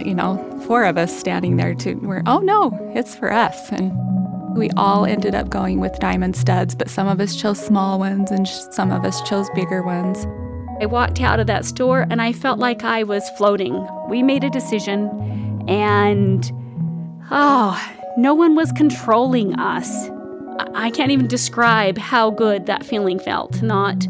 you 0.06 0.14
know, 0.14 0.36
four 0.66 0.84
of 0.84 0.96
us 0.98 1.16
standing 1.18 1.56
there 1.56 1.74
to, 1.76 1.94
we're, 1.94 2.22
oh 2.26 2.38
no, 2.40 2.76
it's 2.94 3.14
for 3.14 3.32
us. 3.32 3.70
And 3.72 3.92
We 4.56 4.70
all 4.76 5.06
ended 5.06 5.34
up 5.34 5.48
going 5.48 5.80
with 5.80 5.98
diamond 6.00 6.36
studs, 6.36 6.74
but 6.74 6.90
some 6.90 7.06
of 7.06 7.20
us 7.20 7.36
chose 7.36 7.64
small 7.64 7.98
ones 7.98 8.30
and 8.30 8.46
some 8.48 8.90
of 8.90 9.04
us 9.04 9.22
chose 9.22 9.48
bigger 9.54 9.82
ones. 9.82 10.26
I 10.80 10.86
walked 10.86 11.20
out 11.20 11.38
of 11.40 11.46
that 11.46 11.64
store 11.64 12.06
and 12.10 12.20
I 12.20 12.32
felt 12.32 12.58
like 12.58 12.82
I 12.84 13.02
was 13.04 13.28
floating. 13.30 13.86
We 14.08 14.22
made 14.22 14.42
a 14.44 14.50
decision 14.50 15.08
and 15.68 16.50
oh, 17.30 17.80
no 18.16 18.34
one 18.34 18.56
was 18.56 18.72
controlling 18.72 19.54
us. 19.54 20.10
I 20.74 20.90
can't 20.90 21.10
even 21.10 21.26
describe 21.28 21.96
how 21.96 22.30
good 22.30 22.66
that 22.66 22.84
feeling 22.84 23.18
felt. 23.18 23.62
Not 23.62 24.06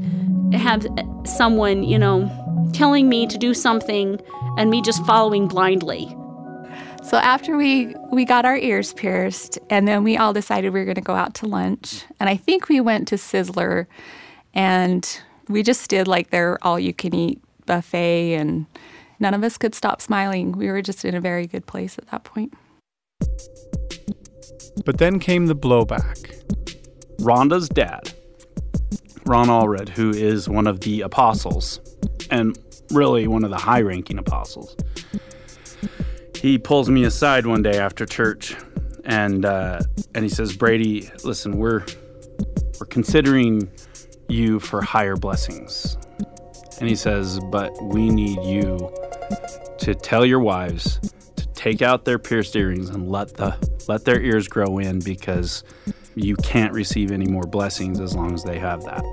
have 0.53 0.87
someone, 1.25 1.85
you 1.85 1.99
know, 1.99 2.29
telling 2.73 3.09
me 3.09 3.27
to 3.27 3.37
do 3.37 3.53
something 3.53 4.21
and 4.61 4.69
me 4.69 4.83
just 4.83 5.03
following 5.07 5.49
blindly. 5.49 6.15
So 7.03 7.17
after 7.17 7.57
we 7.57 7.95
we 8.13 8.27
got 8.27 8.45
our 8.45 8.59
ears 8.59 8.93
pierced 8.93 9.59
and 9.71 9.89
then 9.89 10.05
we 10.05 10.19
all 10.19 10.35
decided 10.35 10.75
we 10.75 10.81
were 10.81 10.85
going 10.85 10.97
to 10.97 11.01
go 11.01 11.15
out 11.15 11.35
to 11.37 11.47
lunch 11.47 12.05
and 12.21 12.29
I 12.29 12.37
think 12.37 12.69
we 12.69 12.79
went 12.79 13.09
to 13.09 13.15
Sizzler 13.15 13.87
and 14.53 15.21
we 15.49 15.63
just 15.63 15.89
did 15.89 16.07
like 16.07 16.29
their 16.29 16.59
all 16.61 16.79
you 16.79 16.93
can 16.93 17.15
eat 17.15 17.41
buffet 17.65 18.35
and 18.35 18.67
none 19.19 19.33
of 19.33 19.43
us 19.43 19.57
could 19.57 19.75
stop 19.75 20.03
smiling. 20.03 20.53
We 20.53 20.71
were 20.71 20.83
just 20.83 21.07
in 21.07 21.15
a 21.15 21.23
very 21.23 21.47
good 21.47 21.65
place 21.67 21.97
at 21.97 22.09
that 22.11 22.25
point. 22.25 22.53
But 24.85 24.99
then 24.99 25.21
came 25.21 25.47
the 25.47 25.57
blowback. 25.57 26.37
Rhonda's 27.19 27.71
dad, 27.71 28.13
Ron 29.25 29.49
Allred, 29.49 29.89
who 29.89 30.11
is 30.11 30.51
one 30.51 30.67
of 30.67 30.81
the 30.81 31.01
apostles 31.01 31.81
and 32.31 32.59
really 32.91 33.27
one 33.27 33.45
of 33.45 33.51
the 33.51 33.59
high 33.59 33.81
ranking 33.81 34.19
apostles, 34.19 34.77
he 36.35 36.59
pulls 36.59 36.89
me 36.89 37.05
aside 37.05 37.47
one 37.47 37.63
day 37.63 37.79
after 37.79 38.07
church 38.07 38.57
and 39.05 39.45
uh, 39.45 39.81
and 40.15 40.25
he 40.25 40.31
says, 40.31 40.57
Brady, 40.57 41.11
listen, 41.25 41.59
we're 41.59 41.85
we're 42.79 42.87
considering 42.87 43.71
you 44.29 44.61
for 44.61 44.81
higher 44.81 45.17
blessings. 45.17 45.97
And 46.81 46.89
he 46.89 46.97
says, 46.97 47.41
but 47.51 47.71
we 47.83 48.09
need 48.09 48.43
you 48.43 48.91
to 49.79 49.95
tell 49.95 50.25
your 50.25 50.41
wives 50.41 50.99
to 51.37 51.47
take 51.49 51.83
out 51.83 52.05
their 52.05 52.19
pierced 52.19 52.57
earrings 52.57 52.89
and 52.89 53.11
let 53.11 53.35
the 53.35 53.57
let 53.87 54.05
their 54.05 54.21
ears 54.21 54.49
grow 54.49 54.79
in 54.79 55.01
because 55.01 55.63
you 56.15 56.37
can't 56.37 56.73
receive 56.73 57.11
any 57.11 57.27
more 57.27 57.45
blessings 57.45 58.01
as 58.01 58.15
long 58.15 58.33
as 58.35 58.45
they 58.45 58.59
have 58.59 58.83
that. 58.85 59.05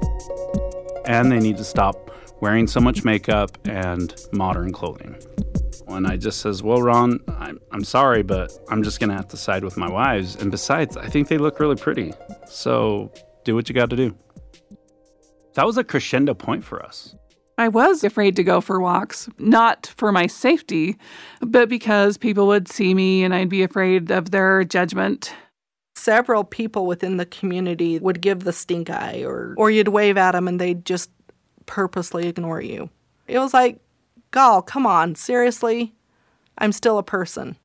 And 1.05 1.31
they 1.31 1.39
need 1.39 1.57
to 1.57 1.63
stop 1.63 2.11
wearing 2.41 2.67
so 2.67 2.79
much 2.79 3.03
makeup 3.03 3.57
and 3.67 4.15
modern 4.31 4.71
clothing. 4.71 5.15
And 5.87 6.05
I 6.05 6.17
just 6.17 6.41
says, 6.41 6.61
Well, 6.61 6.81
Ron, 6.81 7.19
I'm, 7.27 7.59
I'm 7.71 7.83
sorry, 7.83 8.23
but 8.23 8.51
I'm 8.69 8.83
just 8.83 8.99
going 8.99 9.09
to 9.09 9.15
have 9.15 9.27
to 9.29 9.37
side 9.37 9.63
with 9.63 9.77
my 9.77 9.89
wives. 9.89 10.35
And 10.35 10.51
besides, 10.51 10.97
I 10.97 11.07
think 11.07 11.27
they 11.27 11.37
look 11.37 11.59
really 11.59 11.75
pretty. 11.75 12.13
So 12.47 13.11
do 13.43 13.55
what 13.55 13.69
you 13.69 13.75
got 13.75 13.89
to 13.89 13.95
do. 13.95 14.15
That 15.55 15.65
was 15.65 15.77
a 15.77 15.83
crescendo 15.83 16.33
point 16.33 16.63
for 16.63 16.83
us. 16.83 17.15
I 17.57 17.69
was 17.69 18.03
afraid 18.03 18.35
to 18.35 18.43
go 18.43 18.61
for 18.61 18.79
walks, 18.79 19.27
not 19.39 19.91
for 19.97 20.11
my 20.11 20.27
safety, 20.27 20.95
but 21.41 21.69
because 21.69 22.15
people 22.15 22.45
would 22.45 22.67
see 22.67 22.93
me 22.93 23.23
and 23.23 23.33
I'd 23.33 23.49
be 23.49 23.63
afraid 23.63 24.11
of 24.11 24.29
their 24.29 24.63
judgment. 24.63 25.33
Several 25.95 26.43
people 26.43 26.85
within 26.85 27.17
the 27.17 27.25
community 27.25 27.97
would 27.97 28.21
give 28.21 28.43
the 28.43 28.53
stink 28.53 28.91
eye, 28.91 29.23
or, 29.25 29.55
or 29.57 29.71
you'd 29.71 29.87
wave 29.87 30.17
at 30.17 30.33
them 30.33 30.47
and 30.47 30.61
they'd 30.61 30.85
just 30.85 31.09
purposely 31.67 32.27
ignore 32.27 32.61
you. 32.61 32.89
It 33.27 33.37
was 33.37 33.53
like, 33.53 33.79
Gall, 34.31 34.63
come 34.63 34.87
on, 34.87 35.13
seriously? 35.15 35.93
I'm 36.57 36.71
still 36.71 36.97
a 36.97 37.03
person. 37.03 37.55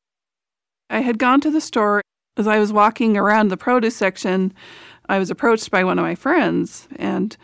I 0.90 1.00
had 1.00 1.18
gone 1.18 1.40
to 1.40 1.50
the 1.50 1.60
store. 1.60 2.02
As 2.36 2.46
I 2.46 2.58
was 2.58 2.72
walking 2.72 3.16
around 3.16 3.48
the 3.48 3.56
produce 3.56 3.96
section, 3.96 4.54
I 5.08 5.18
was 5.18 5.30
approached 5.30 5.70
by 5.70 5.84
one 5.84 5.98
of 5.98 6.04
my 6.04 6.14
friends, 6.14 6.88
and 6.96 7.36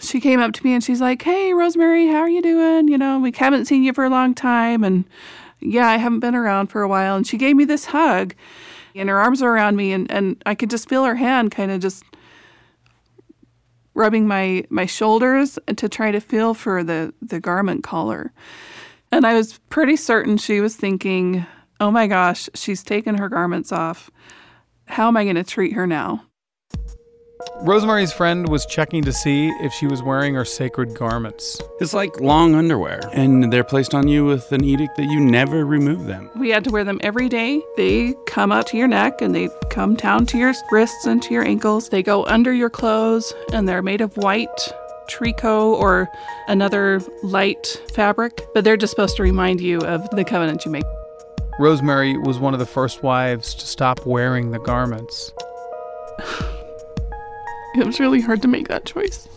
she 0.00 0.20
came 0.20 0.40
up 0.40 0.52
to 0.52 0.64
me 0.64 0.74
and 0.74 0.84
she's 0.84 1.00
like, 1.00 1.22
Hey, 1.22 1.54
Rosemary, 1.54 2.08
how 2.08 2.18
are 2.18 2.28
you 2.28 2.42
doing? 2.42 2.88
You 2.88 2.98
know, 2.98 3.18
we 3.18 3.32
haven't 3.34 3.66
seen 3.66 3.82
you 3.82 3.92
for 3.92 4.04
a 4.04 4.10
long 4.10 4.34
time. 4.34 4.84
And 4.84 5.04
yeah, 5.60 5.88
I 5.88 5.96
haven't 5.96 6.20
been 6.20 6.34
around 6.34 6.68
for 6.68 6.82
a 6.82 6.88
while. 6.88 7.16
And 7.16 7.26
she 7.26 7.38
gave 7.38 7.56
me 7.56 7.64
this 7.64 7.86
hug, 7.86 8.34
and 8.94 9.08
her 9.08 9.18
arms 9.18 9.40
were 9.40 9.50
around 9.50 9.76
me, 9.76 9.92
and, 9.92 10.10
and 10.10 10.42
I 10.44 10.54
could 10.54 10.70
just 10.70 10.88
feel 10.88 11.04
her 11.04 11.16
hand 11.16 11.50
kind 11.50 11.70
of 11.70 11.80
just 11.80 12.04
rubbing 13.94 14.26
my 14.26 14.64
my 14.70 14.86
shoulders 14.86 15.58
to 15.76 15.88
try 15.88 16.10
to 16.10 16.20
feel 16.20 16.54
for 16.54 16.82
the 16.82 17.12
the 17.20 17.40
garment 17.40 17.84
collar. 17.84 18.32
And 19.10 19.26
I 19.26 19.34
was 19.34 19.58
pretty 19.68 19.96
certain 19.96 20.36
she 20.38 20.60
was 20.60 20.76
thinking, 20.76 21.46
"Oh 21.80 21.90
my 21.90 22.06
gosh, 22.06 22.48
she's 22.54 22.82
taken 22.82 23.18
her 23.18 23.28
garments 23.28 23.72
off. 23.72 24.10
How 24.86 25.08
am 25.08 25.16
I 25.16 25.24
going 25.24 25.36
to 25.36 25.44
treat 25.44 25.74
her 25.74 25.86
now?" 25.86 26.24
Rosemary's 27.62 28.12
friend 28.12 28.48
was 28.48 28.66
checking 28.66 29.04
to 29.04 29.12
see 29.12 29.48
if 29.60 29.72
she 29.72 29.86
was 29.86 30.02
wearing 30.02 30.34
her 30.34 30.44
sacred 30.44 30.94
garments. 30.94 31.60
It's 31.80 31.94
like 31.94 32.20
long 32.20 32.56
underwear, 32.56 33.00
and 33.12 33.52
they're 33.52 33.62
placed 33.62 33.94
on 33.94 34.08
you 34.08 34.24
with 34.24 34.50
an 34.50 34.64
edict 34.64 34.96
that 34.96 35.04
you 35.04 35.20
never 35.20 35.64
remove 35.64 36.06
them. 36.06 36.28
We 36.36 36.50
had 36.50 36.64
to 36.64 36.70
wear 36.70 36.82
them 36.82 36.98
every 37.02 37.28
day. 37.28 37.62
They 37.76 38.14
come 38.26 38.50
up 38.50 38.66
to 38.66 38.76
your 38.76 38.88
neck 38.88 39.22
and 39.22 39.34
they 39.34 39.48
come 39.70 39.94
down 39.94 40.26
to 40.26 40.38
your 40.38 40.52
wrists 40.72 41.06
and 41.06 41.22
to 41.22 41.32
your 41.32 41.44
ankles. 41.44 41.90
They 41.90 42.02
go 42.02 42.24
under 42.26 42.52
your 42.52 42.70
clothes, 42.70 43.32
and 43.52 43.68
they're 43.68 43.82
made 43.82 44.00
of 44.00 44.16
white 44.16 44.72
tricot 45.08 45.78
or 45.78 46.08
another 46.48 47.00
light 47.22 47.80
fabric, 47.94 48.46
but 48.54 48.64
they're 48.64 48.76
just 48.76 48.90
supposed 48.90 49.16
to 49.16 49.22
remind 49.22 49.60
you 49.60 49.78
of 49.80 50.08
the 50.10 50.24
covenant 50.24 50.64
you 50.64 50.70
make. 50.70 50.84
Rosemary 51.60 52.16
was 52.16 52.38
one 52.38 52.54
of 52.54 52.60
the 52.60 52.66
first 52.66 53.02
wives 53.02 53.54
to 53.54 53.66
stop 53.66 54.04
wearing 54.06 54.50
the 54.50 54.58
garments. 54.58 55.32
It 57.74 57.86
was 57.86 57.98
really 57.98 58.20
hard 58.20 58.42
to 58.42 58.48
make 58.48 58.68
that 58.68 58.84
choice. 58.84 59.28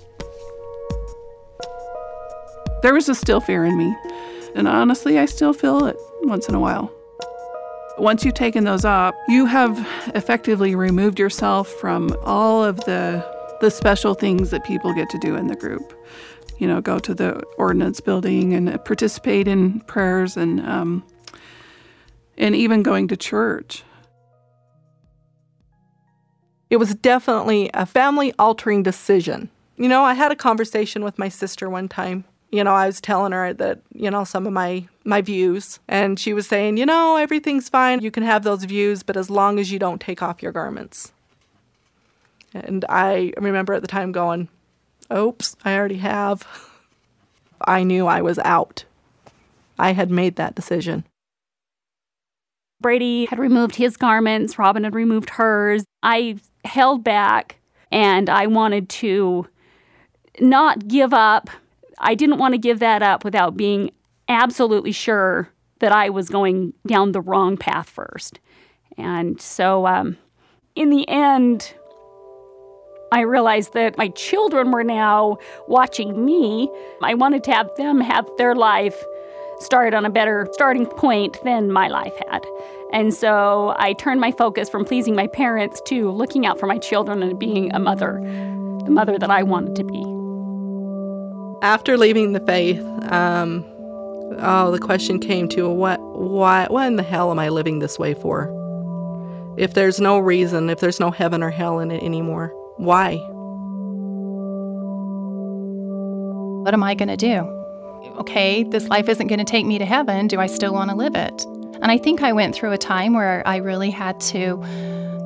There 2.82 2.94
was 2.94 3.08
a 3.08 3.16
still 3.16 3.40
fear 3.40 3.64
in 3.66 3.78
me, 3.78 3.96
and 4.56 4.68
honestly, 4.68 5.18
I 5.18 5.26
still 5.26 5.54
feel 5.54 5.86
it 5.86 5.96
once 6.24 6.48
in 6.48 6.56
a 6.56 6.60
while. 6.60 6.92
Once 7.98 8.26
you've 8.26 8.36
taken 8.36 8.66
those 8.66 8.84
off, 8.84 9.16
you 9.30 9.46
have 9.46 9.78
effectively 10.14 10.76
removed 10.76 11.18
yourself 11.18 11.68
from 11.68 12.16
all 12.24 12.64
of 12.64 12.78
the 12.82 13.26
the 13.62 13.72
special 13.72 14.14
things 14.14 14.52
that 14.52 14.66
people 14.66 14.94
get 14.94 15.10
to 15.10 15.18
do 15.18 15.36
in 15.36 15.48
the 15.48 15.56
group. 15.56 15.94
You 16.58 16.68
know, 16.68 16.82
go 16.82 17.00
to 17.00 17.14
the 17.14 17.42
ordinance 17.58 18.02
building 18.02 18.54
and 18.54 18.84
participate 18.84 19.48
in 19.48 19.80
prayers 19.82 20.36
and 20.36 20.60
um, 20.60 21.04
and 22.38 22.54
even 22.54 22.84
going 22.84 23.08
to 23.08 23.18
church. 23.18 23.84
It 26.70 26.78
was 26.78 26.96
definitely 26.96 27.70
a 27.74 27.86
family 27.86 28.34
altering 28.40 28.84
decision. 28.84 29.50
You 29.78 29.88
know, 29.88 30.04
I 30.04 30.14
had 30.14 30.32
a 30.32 30.36
conversation 30.36 31.04
with 31.04 31.20
my 31.20 31.30
sister 31.30 31.70
one 31.70 31.88
time. 31.88 32.26
You 32.52 32.64
know, 32.64 32.74
I 32.74 32.88
was 32.88 33.02
telling 33.02 33.34
her 33.34 33.54
that, 33.54 33.82
you 33.94 34.10
know, 34.10 34.24
some 34.24 34.48
of 34.48 34.54
my 34.54 34.88
my 35.04 35.22
views 35.22 35.80
and 35.88 36.20
she 36.20 36.34
was 36.34 36.48
saying, 36.48 36.78
"You 36.78 36.86
know, 36.86 37.18
everything's 37.18 37.70
fine. 37.70 38.02
You 38.02 38.12
can 38.12 38.24
have 38.24 38.44
those 38.44 38.64
views, 38.64 39.04
but 39.04 39.18
as 39.18 39.30
long 39.30 39.60
as 39.60 39.72
you 39.72 39.78
don't 39.78 40.02
take 40.02 40.22
off 40.22 40.42
your 40.42 40.52
garments." 40.52 41.12
And 42.54 42.86
I 42.88 43.34
remember 43.38 43.74
at 43.74 43.82
the 43.82 43.88
time 43.88 44.12
going, 44.12 44.48
"Oops, 45.14 45.56
I 45.66 45.76
already 45.76 45.98
have." 45.98 46.48
I 47.62 47.84
knew 47.84 48.08
I 48.08 48.22
was 48.22 48.40
out. 48.40 48.86
I 49.78 49.94
had 49.94 50.10
made 50.10 50.36
that 50.38 50.56
decision. 50.56 51.06
Brady 52.86 53.26
had 53.26 53.40
removed 53.40 53.74
his 53.74 53.98
garments, 53.98 54.60
Robin 54.60 54.84
had 54.84 54.94
removed 54.94 55.32
hers. 55.32 55.86
I 56.04 56.38
held 56.66 57.04
back 57.04 57.56
and 57.92 58.30
I 58.30 58.46
wanted 58.46 58.90
to 58.90 59.48
not 60.40 60.88
give 60.88 61.12
up. 61.12 61.50
I 61.98 62.14
didn't 62.14 62.38
want 62.38 62.54
to 62.54 62.60
give 62.60 62.78
that 62.82 63.02
up 63.02 63.26
without 63.26 63.58
being 63.58 63.90
absolutely 64.30 64.92
sure 64.92 65.50
that 65.80 65.94
I 65.94 66.12
was 66.12 66.30
going 66.30 66.74
down 66.86 67.14
the 67.14 67.22
wrong 67.22 67.58
path 67.58 67.90
first. 67.90 68.40
And 69.00 69.42
so, 69.42 69.88
um, 69.88 70.20
in 70.76 70.92
the 70.92 71.10
end, 71.10 71.74
I 73.12 73.22
realized 73.22 73.74
that 73.74 73.98
my 73.98 74.10
children 74.10 74.70
were 74.70 74.84
now 74.84 75.40
watching 75.68 76.24
me. 76.24 76.70
I 77.02 77.16
wanted 77.16 77.44
to 77.46 77.52
have 77.52 77.76
them 77.78 78.00
have 78.00 78.30
their 78.38 78.54
life 78.54 79.04
start 79.60 79.94
on 79.94 80.06
a 80.06 80.10
better 80.10 80.48
starting 80.52 80.86
point 80.86 81.42
than 81.44 81.72
my 81.72 81.88
life 81.88 82.14
had. 82.30 82.46
And 82.94 83.14
so 83.14 83.74
I 83.78 83.94
turned 83.94 84.22
my 84.22 84.32
focus 84.32 84.70
from 84.70 84.86
pleasing 84.86 85.16
my 85.16 85.28
parents 85.28 85.82
to 85.88 86.10
looking 86.12 86.46
out 86.46 86.60
for 86.60 86.68
my 86.68 86.78
children 86.78 87.22
and 87.24 87.38
being 87.38 87.74
a 87.74 87.80
mother, 87.80 88.20
the 88.86 88.92
mother 88.92 89.18
that 89.18 89.30
I 89.30 89.44
wanted 89.44 89.76
to 89.76 89.84
be. 89.84 90.02
After 91.66 91.98
leaving 91.98 92.34
the 92.34 92.40
faith, 92.42 92.82
um, 93.12 93.66
oh, 94.40 94.72
the 94.72 94.80
question 94.80 95.20
came 95.20 95.50
to 95.50 95.70
what, 95.70 96.00
why, 96.02 96.68
what 96.70 96.88
in 96.88 96.96
the 96.96 97.04
hell 97.04 97.32
am 97.32 97.40
I 97.40 97.50
living 97.50 97.80
this 97.80 97.98
way 97.98 98.14
for? 98.14 98.52
If 99.58 99.74
there's 99.74 100.00
no 100.00 100.20
reason, 100.20 100.70
if 100.70 100.80
there's 100.80 101.00
no 101.00 101.12
heaven 101.12 101.42
or 101.42 101.50
hell 101.50 101.80
in 101.80 101.92
it 101.92 102.04
anymore, 102.04 102.54
why? 102.78 103.16
What 106.64 106.74
am 106.74 106.84
I 106.84 106.94
going 106.96 107.10
to 107.10 107.18
do? 107.18 107.52
Okay, 108.20 108.64
this 108.64 108.88
life 108.88 109.10
isn't 109.10 109.28
going 109.28 109.40
to 109.40 109.46
take 109.46 109.66
me 109.66 109.78
to 109.78 109.86
heaven. 109.86 110.28
Do 110.28 110.40
I 110.40 110.48
still 110.48 110.74
want 110.74 110.90
to 110.90 110.96
live 110.96 111.16
it? 111.16 111.46
And 111.86 111.92
I 111.92 112.00
think 112.00 112.24
I 112.24 112.34
went 112.34 112.56
through 112.56 112.72
a 112.72 112.80
time 112.80 113.14
where 113.14 113.48
I 113.48 113.58
really 113.58 113.92
had 113.92 114.20
to 114.22 114.60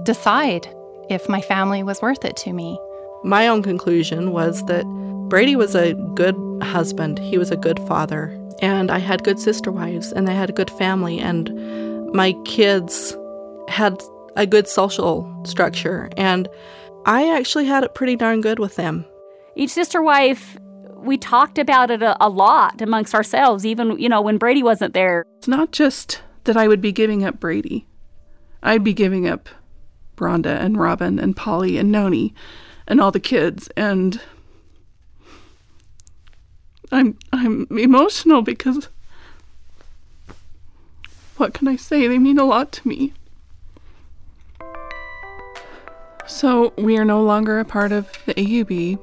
decide 0.03 0.67
if 1.09 1.29
my 1.29 1.39
family 1.39 1.83
was 1.83 2.01
worth 2.01 2.25
it 2.25 2.35
to 2.35 2.51
me. 2.51 2.77
My 3.23 3.47
own 3.47 3.63
conclusion 3.63 4.33
was 4.33 4.65
that 4.65 4.83
Brady 5.29 5.55
was 5.55 5.73
a 5.73 5.93
good 6.15 6.35
husband, 6.61 7.17
he 7.17 7.37
was 7.37 7.49
a 7.49 7.55
good 7.55 7.79
father, 7.87 8.37
and 8.61 8.91
I 8.91 8.97
had 8.97 9.23
good 9.23 9.39
sister 9.39 9.71
wives, 9.71 10.11
and 10.11 10.29
I 10.29 10.33
had 10.33 10.49
a 10.49 10.51
good 10.51 10.69
family, 10.71 11.17
and 11.17 11.49
my 12.11 12.33
kids 12.43 13.15
had 13.69 13.97
a 14.35 14.45
good 14.45 14.67
social 14.67 15.33
structure, 15.45 16.09
and 16.17 16.49
I 17.05 17.33
actually 17.37 17.67
had 17.67 17.85
it 17.85 17.95
pretty 17.95 18.17
darn 18.17 18.41
good 18.41 18.59
with 18.59 18.75
them. 18.75 19.05
Each 19.55 19.71
sister 19.71 20.01
wife, 20.01 20.57
we 20.97 21.17
talked 21.17 21.57
about 21.57 21.89
it 21.89 22.03
a, 22.03 22.17
a 22.19 22.27
lot 22.27 22.81
amongst 22.81 23.15
ourselves, 23.15 23.65
even, 23.65 23.97
you 23.97 24.09
know, 24.09 24.19
when 24.19 24.37
Brady 24.37 24.61
wasn't 24.61 24.93
there. 24.93 25.23
It's 25.37 25.47
not 25.47 25.71
just 25.71 26.21
that 26.49 26.57
I 26.57 26.67
would 26.67 26.81
be 26.81 26.91
giving 26.91 27.23
up 27.23 27.39
Brady, 27.39 27.85
I'd 28.63 28.83
be 28.83 28.91
giving 28.91 29.27
up 29.27 29.49
Rhonda 30.17 30.59
and 30.59 30.79
Robin 30.79 31.19
and 31.19 31.35
Polly 31.35 31.77
and 31.77 31.91
Noni 31.91 32.33
and 32.87 32.99
all 32.99 33.11
the 33.11 33.19
kids 33.19 33.69
and 33.77 34.19
I'm 36.91 37.19
I'm 37.31 37.67
emotional 37.69 38.41
because 38.41 38.89
what 41.37 41.53
can 41.53 41.67
I 41.67 41.75
say? 41.75 42.07
They 42.07 42.17
mean 42.17 42.39
a 42.39 42.45
lot 42.45 42.71
to 42.71 42.87
me. 42.87 43.13
So 46.25 46.73
we 46.79 46.97
are 46.97 47.05
no 47.05 47.21
longer 47.21 47.59
a 47.59 47.65
part 47.65 47.91
of 47.91 48.11
the 48.25 48.33
AUB, 48.33 48.97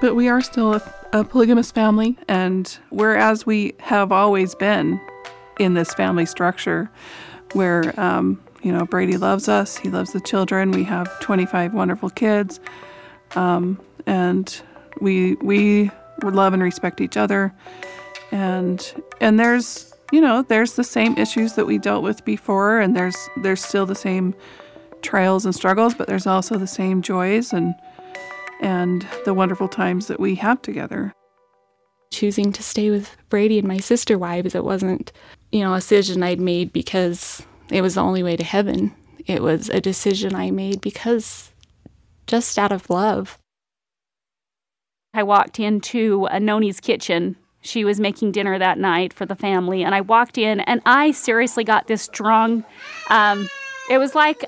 but 0.00 0.16
we 0.16 0.26
are 0.28 0.40
still 0.40 0.74
a, 0.74 0.94
a 1.12 1.22
polygamous 1.22 1.70
family, 1.70 2.18
and 2.26 2.76
whereas 2.90 3.46
we 3.46 3.74
have 3.78 4.10
always 4.10 4.56
been 4.56 5.00
in 5.58 5.74
this 5.74 5.94
family 5.94 6.26
structure, 6.26 6.90
where 7.52 7.98
um, 7.98 8.40
you 8.62 8.72
know 8.72 8.84
Brady 8.84 9.16
loves 9.16 9.48
us, 9.48 9.76
he 9.76 9.88
loves 9.88 10.12
the 10.12 10.20
children. 10.20 10.70
We 10.70 10.84
have 10.84 11.20
25 11.20 11.74
wonderful 11.74 12.10
kids, 12.10 12.60
um, 13.34 13.80
and 14.06 14.62
we 15.00 15.34
we 15.36 15.90
love 16.22 16.52
and 16.52 16.62
respect 16.62 17.00
each 17.00 17.16
other, 17.16 17.52
and 18.30 19.02
and 19.20 19.38
there's 19.38 19.94
you 20.12 20.20
know 20.20 20.42
there's 20.42 20.74
the 20.74 20.84
same 20.84 21.16
issues 21.16 21.54
that 21.54 21.66
we 21.66 21.78
dealt 21.78 22.02
with 22.02 22.24
before, 22.24 22.80
and 22.80 22.96
there's 22.96 23.16
there's 23.38 23.64
still 23.64 23.86
the 23.86 23.94
same 23.94 24.34
trials 25.02 25.44
and 25.44 25.54
struggles, 25.54 25.94
but 25.94 26.06
there's 26.06 26.26
also 26.26 26.56
the 26.58 26.66
same 26.66 27.02
joys 27.02 27.52
and 27.52 27.74
and 28.60 29.06
the 29.24 29.34
wonderful 29.34 29.68
times 29.68 30.06
that 30.06 30.18
we 30.18 30.34
have 30.36 30.60
together. 30.62 31.12
Choosing 32.10 32.52
to 32.52 32.62
stay 32.62 32.90
with 32.90 33.16
Brady 33.28 33.58
and 33.58 33.68
my 33.68 33.78
sister 33.78 34.16
wives, 34.16 34.54
it 34.54 34.64
wasn't, 34.64 35.12
you 35.52 35.60
know, 35.60 35.74
a 35.74 35.78
decision 35.78 36.22
I'd 36.22 36.40
made 36.40 36.72
because 36.72 37.42
it 37.70 37.82
was 37.82 37.94
the 37.94 38.02
only 38.02 38.22
way 38.22 38.36
to 38.36 38.44
heaven. 38.44 38.94
It 39.26 39.42
was 39.42 39.68
a 39.68 39.80
decision 39.80 40.34
I 40.34 40.50
made 40.50 40.80
because 40.80 41.50
just 42.26 42.58
out 42.58 42.72
of 42.72 42.88
love. 42.90 43.38
I 45.14 45.22
walked 45.22 45.58
into 45.58 46.28
Noni's 46.32 46.80
kitchen. 46.80 47.36
She 47.60 47.84
was 47.84 47.98
making 47.98 48.32
dinner 48.32 48.58
that 48.58 48.78
night 48.78 49.12
for 49.12 49.26
the 49.26 49.34
family, 49.34 49.82
and 49.82 49.94
I 49.94 50.00
walked 50.00 50.38
in, 50.38 50.60
and 50.60 50.80
I 50.86 51.10
seriously 51.10 51.64
got 51.64 51.86
this 51.86 52.02
strong. 52.02 52.64
Um, 53.10 53.48
it 53.90 53.98
was 53.98 54.14
like 54.14 54.44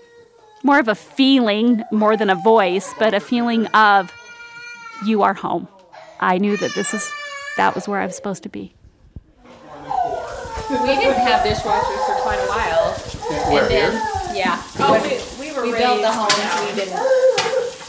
more 0.62 0.78
of 0.78 0.88
a 0.88 0.94
feeling 0.94 1.82
more 1.90 2.16
than 2.16 2.30
a 2.30 2.34
voice, 2.34 2.94
but 2.98 3.14
a 3.14 3.20
feeling 3.20 3.66
of 3.68 4.12
you 5.04 5.22
are 5.22 5.34
home. 5.34 5.66
I 6.20 6.38
knew 6.38 6.56
that 6.56 6.74
this 6.74 6.92
is 6.94 7.10
that 7.58 7.74
was 7.74 7.86
where 7.88 8.00
I 8.00 8.06
was 8.06 8.14
supposed 8.16 8.44
to 8.44 8.48
be. 8.48 8.72
We 10.70 10.94
didn't 10.94 11.18
have 11.26 11.42
dishwashers 11.44 12.02
for 12.06 12.14
quite 12.22 12.38
a 12.38 12.46
while. 12.48 12.92
Where, 13.50 13.62
and 13.64 13.70
then, 13.70 13.92
here? 13.92 14.02
Yeah. 14.46 14.62
Oh, 14.78 14.94
we- 15.02 15.18
we 15.50 15.52
were 15.54 15.62
we 15.66 15.72
built 15.76 16.00
the 16.00 16.08
raised- 16.08 16.14
homes. 16.14 16.70
We 16.70 16.74
didn't. 16.78 17.02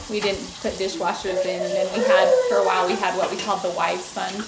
We 0.09 0.19
didn't 0.19 0.41
put 0.61 0.73
dishwashers 0.73 1.45
in, 1.45 1.61
and 1.61 1.71
then 1.71 1.85
we 1.93 2.01
had 2.03 2.27
for 2.49 2.57
a 2.57 2.65
while 2.65 2.87
we 2.87 2.95
had 2.95 3.15
what 3.15 3.29
we 3.29 3.37
called 3.37 3.61
the 3.61 3.69
wives 3.77 4.07
fund, 4.09 4.41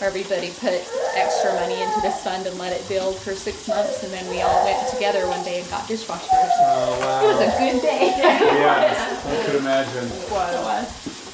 where 0.00 0.08
everybody 0.10 0.50
put 0.58 0.82
extra 1.14 1.52
money 1.54 1.80
into 1.80 2.00
this 2.00 2.24
fund 2.24 2.44
and 2.44 2.58
let 2.58 2.72
it 2.72 2.82
build 2.88 3.14
for 3.16 3.32
six 3.34 3.68
months, 3.68 4.02
and 4.02 4.12
then 4.12 4.26
we 4.28 4.42
all 4.42 4.64
went 4.64 4.82
together 4.90 5.24
one 5.28 5.44
day 5.44 5.60
and 5.60 5.70
got 5.70 5.86
dishwashers. 5.86 6.26
Oh, 6.58 6.98
wow. 6.98 7.22
It 7.22 7.26
was 7.30 7.40
a 7.46 7.50
good 7.60 7.82
day. 7.82 8.14
yeah, 8.18 9.22
I 9.30 9.46
could 9.46 9.54
imagine. 9.62 10.06
It 10.10 10.30
was. 10.32 11.25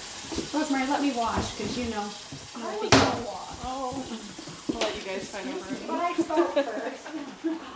Rosemary, 0.53 0.87
let 0.87 1.01
me 1.01 1.13
wash 1.17 1.57
because 1.57 1.79
you 1.79 1.91
know. 1.91 2.05
I'll 2.57 2.79
oh. 2.83 2.91
wash. 3.27 3.53
Oh, 3.65 4.05
I'll 4.75 4.81
let 4.81 4.95
you 4.97 5.03
guys 5.03 5.29
find 5.29 5.49
over. 5.49 5.73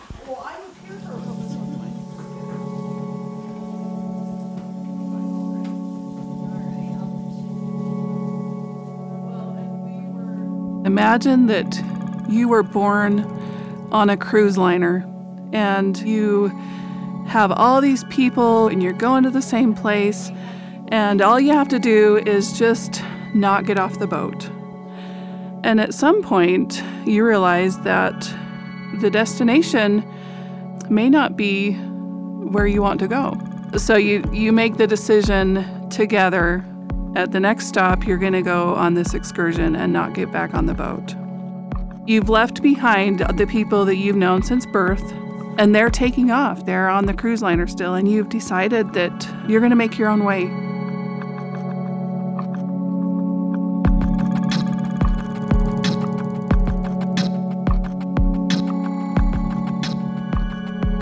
Imagine 10.85 11.47
that 11.47 11.83
you 12.29 12.47
were 12.47 12.63
born 12.63 13.19
on 13.91 14.09
a 14.09 14.17
cruise 14.17 14.57
liner 14.57 15.05
and 15.51 15.97
you 15.99 16.47
have 17.27 17.51
all 17.51 17.81
these 17.81 18.03
people 18.05 18.67
and 18.67 18.81
you're 18.81 18.93
going 18.93 19.23
to 19.23 19.29
the 19.29 19.41
same 19.41 19.73
place, 19.73 20.31
and 20.89 21.21
all 21.21 21.39
you 21.39 21.53
have 21.53 21.67
to 21.69 21.79
do 21.79 22.17
is 22.25 22.57
just 22.57 23.01
not 23.33 23.65
get 23.65 23.77
off 23.77 23.99
the 23.99 24.07
boat. 24.07 24.49
And 25.63 25.79
at 25.79 25.93
some 25.93 26.21
point, 26.21 26.83
you 27.05 27.25
realize 27.25 27.79
that 27.81 28.33
the 29.01 29.09
destination 29.09 30.05
may 30.89 31.09
not 31.09 31.35
be 31.35 31.73
where 31.73 32.67
you 32.67 32.81
want 32.81 32.99
to 33.01 33.07
go. 33.07 33.37
So 33.75 33.95
you, 33.95 34.23
you 34.31 34.53
make 34.53 34.77
the 34.77 34.87
decision 34.87 35.89
together 35.89 36.65
at 37.15 37.31
the 37.31 37.39
next 37.39 37.67
stop, 37.67 38.05
you're 38.05 38.17
going 38.17 38.33
to 38.33 38.43
go 38.43 38.75
on 38.75 38.93
this 38.93 39.13
excursion 39.13 39.75
and 39.75 39.91
not 39.91 40.13
get 40.13 40.31
back 40.31 40.53
on 40.53 40.67
the 40.67 40.73
boat. 40.73 41.15
You've 42.05 42.29
left 42.29 42.61
behind 42.61 43.19
the 43.19 43.47
people 43.47 43.85
that 43.85 43.95
you've 43.95 44.15
known 44.15 44.43
since 44.43 44.65
birth, 44.67 45.03
and 45.57 45.73
they're 45.73 45.89
taking 45.89 46.29
off. 46.31 46.65
They're 46.65 46.89
on 46.89 47.05
the 47.05 47.13
cruise 47.13 47.41
liner 47.41 47.65
still, 47.65 47.95
and 47.95 48.09
you've 48.09 48.29
decided 48.29 48.93
that 48.93 49.27
you're 49.47 49.59
going 49.59 49.71
to 49.71 49.75
make 49.75 49.97
your 49.97 50.07
own 50.09 50.23
way. 50.23 50.43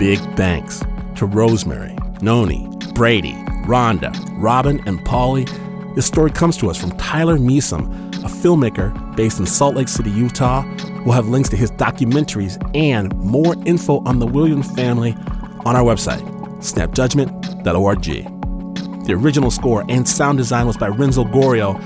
Big 0.06 0.20
thanks 0.36 0.84
to 1.16 1.26
Rosemary, 1.26 1.98
Noni, 2.22 2.68
Brady, 2.94 3.32
Rhonda, 3.66 4.12
Robin, 4.40 4.80
and 4.86 5.04
Polly. 5.04 5.46
This 5.96 6.06
story 6.06 6.30
comes 6.30 6.56
to 6.58 6.70
us 6.70 6.80
from 6.80 6.92
Tyler 6.92 7.38
Measom, 7.38 8.14
a 8.18 8.28
filmmaker 8.28 9.16
based 9.16 9.40
in 9.40 9.46
Salt 9.46 9.74
Lake 9.74 9.88
City, 9.88 10.12
Utah. 10.12 10.62
We'll 11.04 11.16
have 11.16 11.26
links 11.26 11.48
to 11.48 11.56
his 11.56 11.72
documentaries 11.72 12.56
and 12.72 13.16
more 13.16 13.56
info 13.66 14.00
on 14.04 14.20
the 14.20 14.26
Williams 14.26 14.70
family 14.76 15.16
on 15.64 15.74
our 15.74 15.82
website, 15.82 16.22
snapjudgment.org. 16.60 19.06
The 19.06 19.12
original 19.12 19.50
score 19.50 19.84
and 19.88 20.08
sound 20.08 20.38
design 20.38 20.68
was 20.68 20.76
by 20.76 20.86
Renzo 20.86 21.24
Gorrio. 21.24 21.82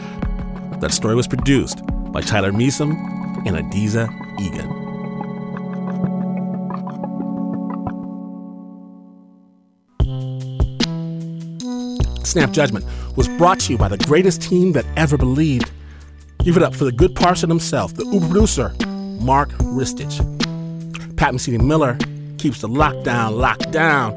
That 0.83 0.92
story 0.92 1.14
was 1.14 1.26
produced 1.26 1.80
by 2.12 2.20
Tyler 2.20 2.52
Measom 2.52 2.90
and 3.46 3.56
Adizah 3.56 4.11
Eghan. 4.37 4.69
Snap 12.30 12.52
Judgment 12.52 12.84
was 13.16 13.26
brought 13.26 13.58
to 13.60 13.72
you 13.72 13.78
by 13.78 13.88
the 13.88 13.98
greatest 13.98 14.40
team 14.40 14.70
that 14.72 14.86
ever 14.96 15.18
believed. 15.18 15.72
Give 16.44 16.56
it 16.56 16.62
up 16.62 16.76
for 16.76 16.84
the 16.84 16.92
good 16.92 17.16
parson 17.16 17.50
himself, 17.50 17.94
the 17.94 18.04
uber 18.04 18.28
producer, 18.28 18.72
Mark 19.20 19.48
Ristich. 19.58 20.18
Pat 21.16 21.34
Mesiti 21.34 21.60
Miller 21.60 21.98
keeps 22.38 22.60
the 22.60 22.68
lockdown 22.68 23.36
locked 23.36 23.72
down. 23.72 24.12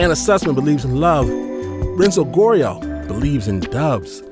Anna 0.00 0.14
Sussman 0.14 0.54
believes 0.54 0.86
in 0.86 0.98
love. 0.98 1.28
Renzo 1.28 2.24
Gorrio 2.24 2.80
believes 3.06 3.48
in 3.48 3.60
doves. 3.60 4.22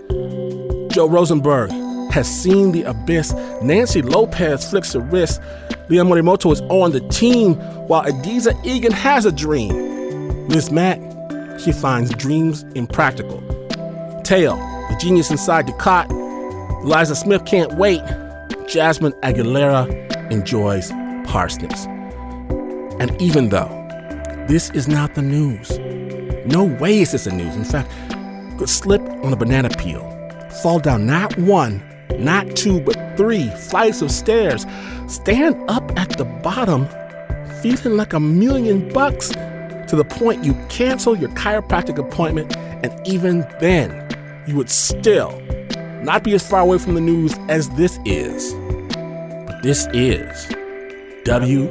Joe 0.95 1.07
Rosenberg 1.07 1.71
has 2.11 2.27
seen 2.27 2.73
the 2.73 2.85
abyss. 2.85 3.35
Nancy 3.61 4.01
Lopez 4.01 4.71
flicks 4.71 4.95
her 4.95 5.01
wrist. 5.01 5.43
Leon 5.91 6.09
Morimoto 6.09 6.51
is 6.53 6.63
on 6.63 6.93
the 6.93 7.01
team 7.09 7.57
while 7.87 8.03
Adizah 8.03 8.55
Eghan 8.65 8.93
has 8.93 9.27
a 9.27 9.33
dream. 9.33 10.49
Miss 10.49 10.71
Matt, 10.71 10.99
she 11.63 11.73
finds 11.73 12.15
dreams 12.15 12.65
impractical. 12.75 13.41
Teo, 14.25 14.57
the 14.57 14.97
genius 14.99 15.31
inside 15.31 15.67
the 15.67 15.73
cot. 15.75 16.11
Eliza 16.83 17.15
Smith 17.15 17.45
can't 17.45 17.75
wait. 17.75 18.03
Jasmine 18.67 19.13
Aguilera 19.23 19.87
enjoys 20.31 20.91
parsnips. 21.29 21.87
And 23.01 23.21
even 23.21 23.49
though 23.49 23.69
this 24.49 24.71
is 24.71 24.89
not 24.89 25.15
the 25.15 25.23
news, 25.23 25.79
no 26.47 26.65
way 26.65 27.01
is 27.01 27.13
this 27.13 27.25
the 27.25 27.33
news. 27.33 27.55
In 27.57 27.65
fact, 27.65 27.91
could 28.59 28.69
slip 28.69 29.03
on 29.25 29.33
a 29.33 29.37
banana 29.37 29.71
peel, 29.71 30.03
fall 30.63 30.79
down 30.79 31.07
not 31.07 31.37
one, 31.39 31.83
not 32.19 32.57
two, 32.57 32.81
but 32.81 33.17
three 33.17 33.49
flights 33.51 34.03
of 34.03 34.11
stairs, 34.11 34.67
stand 35.09 35.57
up 35.71 35.99
at 35.99 36.17
the 36.19 36.25
bottom, 36.25 36.87
feeling 37.63 37.97
like 37.97 38.13
a 38.13 38.21
million 38.21 38.89
bucks, 38.93 39.33
to 39.91 39.97
the 39.97 40.05
point 40.05 40.45
you 40.45 40.55
cancel 40.69 41.17
your 41.17 41.31
chiropractic 41.31 41.99
appointment, 41.99 42.57
and 42.57 42.95
even 43.07 43.41
then, 43.59 43.91
you 44.47 44.55
would 44.55 44.71
still 44.71 45.43
not 46.05 46.23
be 46.23 46.33
as 46.33 46.49
far 46.49 46.61
away 46.61 46.79
from 46.79 46.95
the 46.95 47.01
news 47.01 47.35
as 47.49 47.69
this 47.71 47.99
is. 48.05 48.55
But 49.47 49.63
this 49.65 49.89
is 49.93 50.47
WNYC. 51.25 51.71